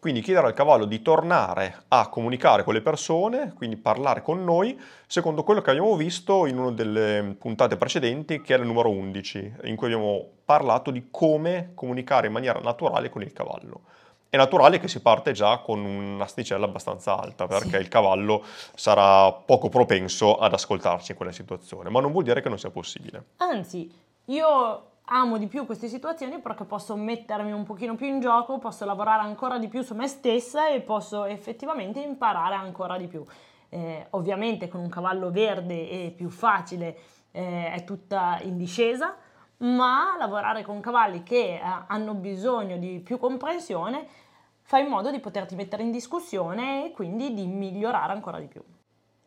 Quindi 0.05 0.21
chiedere 0.21 0.49
al 0.49 0.53
cavallo 0.53 0.85
di 0.85 1.01
tornare 1.01 1.85
a 1.89 2.11
comunicare 2.11 2.63
con 2.63 2.75
le 2.75 2.83
persone, 2.83 3.55
quindi 3.57 3.79
parlare 3.79 4.21
con 4.21 4.45
noi, 4.45 4.79
secondo 5.07 5.43
quello 5.43 5.63
che 5.63 5.71
abbiamo 5.71 5.97
visto 5.97 6.45
in 6.45 6.59
una 6.59 6.73
delle 6.73 7.35
puntate 7.39 7.79
precedenti, 7.79 8.43
che 8.43 8.53
era 8.53 8.61
il 8.61 8.69
numero 8.69 8.91
11, 8.91 9.55
in 9.63 9.77
cui 9.77 9.87
abbiamo 9.87 10.23
parlato 10.45 10.91
di 10.91 11.09
come 11.11 11.71
comunicare 11.73 12.27
in 12.27 12.35
maniera 12.35 12.61
naturale 12.61 13.09
con 13.09 13.23
il 13.23 13.33
cavallo 13.33 13.81
è 14.29 14.37
naturale 14.37 14.79
che 14.79 14.89
si 14.89 15.01
parte 15.01 15.33
già 15.33 15.57
con 15.59 15.83
un'asticella 15.83 16.67
abbastanza 16.67 17.19
alta 17.19 17.47
perché 17.47 17.77
Sì. 17.77 17.77
il 17.77 17.89
cavallo 17.89 18.45
sarà 18.75 19.33
poco 19.33 19.71
propenso 19.71 20.37
ad 20.37 20.53
ascoltarci 20.53 21.13
in 21.13 21.17
quella 21.17 21.33
situazione, 21.33 21.89
ma 21.89 22.01
non 22.01 22.11
vuol 22.13 22.25
dire 22.25 22.43
che 22.43 22.49
non 22.51 22.59
sia 22.59 22.71
possibile. 22.71 23.25
Anzi, 23.37 23.91
io 24.27 24.83
amo 25.07 25.39
di 25.39 25.47
più 25.47 25.67
queste 25.67 25.89
situazioni 25.89 26.41
perché 26.41 26.65
posso 26.65 26.97
mettermi 26.97 27.53
un 27.53 27.65
pochino 27.65 27.95
più 27.95 28.07
in 28.07 28.21
gioco, 28.21 28.59
posso 28.59 28.85
lavorare 28.85 29.23
ancora 29.23 29.59
di 29.59 29.69
più 29.69 29.83
su 29.83 29.95
me 29.95 30.09
stessa 30.09 30.69
e 30.69 30.81
posso 30.81 31.25
effettivamente 31.25 32.01
imparare 32.01 32.55
ancora 32.55 32.97
di 32.97 33.07
più. 33.07 33.25
Eh, 33.69 34.07
ovviamente 34.11 34.69
con 34.69 34.81
un 34.81 34.89
cavallo 34.89 35.31
verde 35.31 35.89
è 35.89 36.11
più 36.11 36.29
facile, 36.29 36.97
eh, 37.33 37.73
è 37.73 37.85
tutta 37.85 38.39
in 38.43 38.57
discesa, 38.57 39.17
ma 39.59 40.17
lavorare 40.19 40.63
con 40.63 40.81
cavalli 40.81 41.23
che 41.23 41.55
eh, 41.55 41.61
hanno 41.87 42.15
bisogno 42.15 42.77
di 42.77 43.01
più 43.01 43.19
comprensione 43.19 44.07
fa 44.67 44.79
in 44.79 44.89
modo 44.89 45.11
di 45.11 45.21
poterti 45.21 45.55
mettere 45.55 45.83
in 45.83 45.91
discussione 45.91 46.87
e 46.87 46.91
quindi 46.93 47.35
di 47.35 47.47
migliorare 47.47 48.13
ancora 48.13 48.39
di 48.39 48.47
più. 48.47 48.63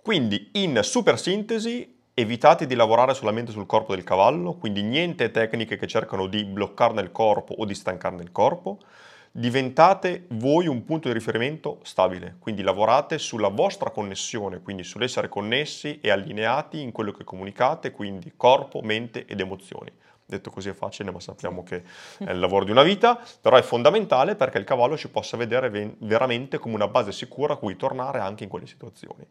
Quindi, 0.01 0.49
in 0.53 0.79
super 0.83 1.19
sintesi, 1.19 1.96
evitate 2.19 2.65
di 2.65 2.73
lavorare 2.73 3.13
solamente 3.13 3.51
sul 3.51 3.67
corpo 3.67 3.93
del 3.93 4.03
cavallo, 4.03 4.53
quindi 4.53 4.81
niente 4.81 5.29
tecniche 5.29 5.77
che 5.77 5.85
cercano 5.85 6.25
di 6.25 6.43
bloccarne 6.45 6.99
il 6.99 7.11
corpo 7.11 7.53
o 7.53 7.63
di 7.63 7.75
stancarne 7.75 8.23
il 8.23 8.31
corpo. 8.31 8.79
Diventate 9.31 10.25
voi 10.29 10.65
un 10.65 10.83
punto 10.83 11.09
di 11.09 11.13
riferimento 11.13 11.77
stabile, 11.83 12.37
quindi 12.39 12.63
lavorate 12.63 13.19
sulla 13.19 13.49
vostra 13.49 13.91
connessione, 13.91 14.63
quindi 14.63 14.83
sull'essere 14.83 15.29
connessi 15.29 15.99
e 16.01 16.09
allineati 16.09 16.81
in 16.81 16.91
quello 16.91 17.11
che 17.11 17.23
comunicate, 17.23 17.91
quindi 17.91 18.33
corpo, 18.35 18.81
mente 18.81 19.27
ed 19.27 19.39
emozioni. 19.39 19.91
Detto 20.25 20.49
così 20.49 20.69
è 20.69 20.73
facile, 20.73 21.11
ma 21.11 21.19
sappiamo 21.19 21.61
che 21.61 21.83
è 22.17 22.31
il 22.31 22.39
lavoro 22.39 22.65
di 22.65 22.71
una 22.71 22.81
vita, 22.81 23.21
però 23.39 23.57
è 23.57 23.61
fondamentale 23.61 24.35
perché 24.35 24.57
il 24.57 24.63
cavallo 24.63 24.97
ci 24.97 25.09
possa 25.09 25.37
vedere 25.37 25.69
ve- 25.69 25.93
veramente 25.99 26.57
come 26.57 26.73
una 26.73 26.87
base 26.87 27.11
sicura 27.11 27.53
a 27.53 27.57
cui 27.57 27.75
tornare 27.75 28.17
anche 28.17 28.43
in 28.43 28.49
quelle 28.49 28.65
situazioni. 28.65 29.23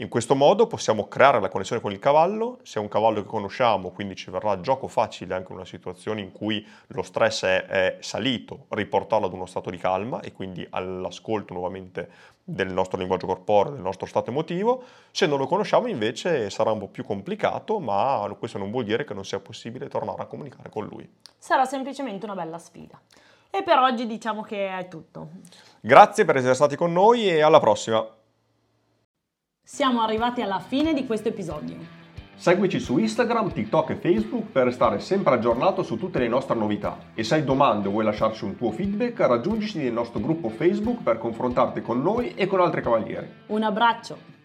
In 0.00 0.08
questo 0.08 0.34
modo 0.34 0.66
possiamo 0.66 1.08
creare 1.08 1.40
la 1.40 1.50
connessione 1.50 1.82
con 1.82 1.92
il 1.92 1.98
cavallo, 1.98 2.60
se 2.62 2.78
è 2.78 2.82
un 2.82 2.88
cavallo 2.88 3.20
che 3.20 3.28
conosciamo, 3.28 3.90
quindi 3.90 4.16
ci 4.16 4.30
verrà 4.30 4.58
gioco 4.58 4.88
facile 4.88 5.34
anche 5.34 5.52
in 5.52 5.56
una 5.56 5.66
situazione 5.66 6.22
in 6.22 6.32
cui 6.32 6.66
lo 6.86 7.02
stress 7.02 7.44
è, 7.44 7.66
è 7.66 7.96
salito, 8.00 8.64
riportarlo 8.70 9.26
ad 9.26 9.34
uno 9.34 9.44
stato 9.44 9.68
di 9.68 9.76
calma 9.76 10.20
e 10.20 10.32
quindi 10.32 10.66
all'ascolto 10.70 11.52
nuovamente 11.52 12.08
del 12.42 12.72
nostro 12.72 12.96
linguaggio 12.96 13.26
corporeo, 13.26 13.72
del 13.72 13.82
nostro 13.82 14.06
stato 14.06 14.30
emotivo. 14.30 14.84
Se 15.10 15.26
non 15.26 15.36
lo 15.36 15.46
conosciamo 15.46 15.86
invece 15.86 16.48
sarà 16.48 16.70
un 16.70 16.78
po' 16.78 16.88
più 16.88 17.04
complicato, 17.04 17.78
ma 17.78 18.26
questo 18.38 18.56
non 18.56 18.70
vuol 18.70 18.84
dire 18.84 19.04
che 19.04 19.12
non 19.12 19.26
sia 19.26 19.38
possibile 19.38 19.88
tornare 19.88 20.22
a 20.22 20.24
comunicare 20.24 20.70
con 20.70 20.86
lui. 20.86 21.06
Sarà 21.36 21.66
semplicemente 21.66 22.24
una 22.24 22.34
bella 22.34 22.56
sfida. 22.56 22.98
E 23.50 23.62
per 23.62 23.76
oggi 23.76 24.06
diciamo 24.06 24.40
che 24.40 24.78
è 24.78 24.88
tutto. 24.88 25.28
Grazie 25.78 26.24
per 26.24 26.36
essere 26.36 26.54
stati 26.54 26.74
con 26.74 26.90
noi 26.90 27.28
e 27.28 27.42
alla 27.42 27.60
prossima! 27.60 28.14
Siamo 29.72 30.02
arrivati 30.02 30.42
alla 30.42 30.58
fine 30.58 30.92
di 30.92 31.06
questo 31.06 31.28
episodio. 31.28 31.76
Seguici 32.34 32.80
su 32.80 32.98
Instagram, 32.98 33.52
TikTok 33.52 33.90
e 33.90 33.94
Facebook 33.94 34.50
per 34.50 34.64
restare 34.64 34.98
sempre 34.98 35.34
aggiornato 35.34 35.84
su 35.84 35.96
tutte 35.96 36.18
le 36.18 36.26
nostre 36.26 36.56
novità. 36.56 36.98
E 37.14 37.22
se 37.22 37.36
hai 37.36 37.44
domande 37.44 37.86
o 37.86 37.92
vuoi 37.92 38.04
lasciarci 38.04 38.44
un 38.44 38.56
tuo 38.56 38.72
feedback, 38.72 39.20
raggiungici 39.20 39.78
nel 39.78 39.92
nostro 39.92 40.18
gruppo 40.18 40.48
Facebook 40.48 41.04
per 41.04 41.18
confrontarti 41.18 41.82
con 41.82 42.02
noi 42.02 42.34
e 42.34 42.48
con 42.48 42.60
altri 42.60 42.82
cavalieri. 42.82 43.28
Un 43.46 43.62
abbraccio! 43.62 44.39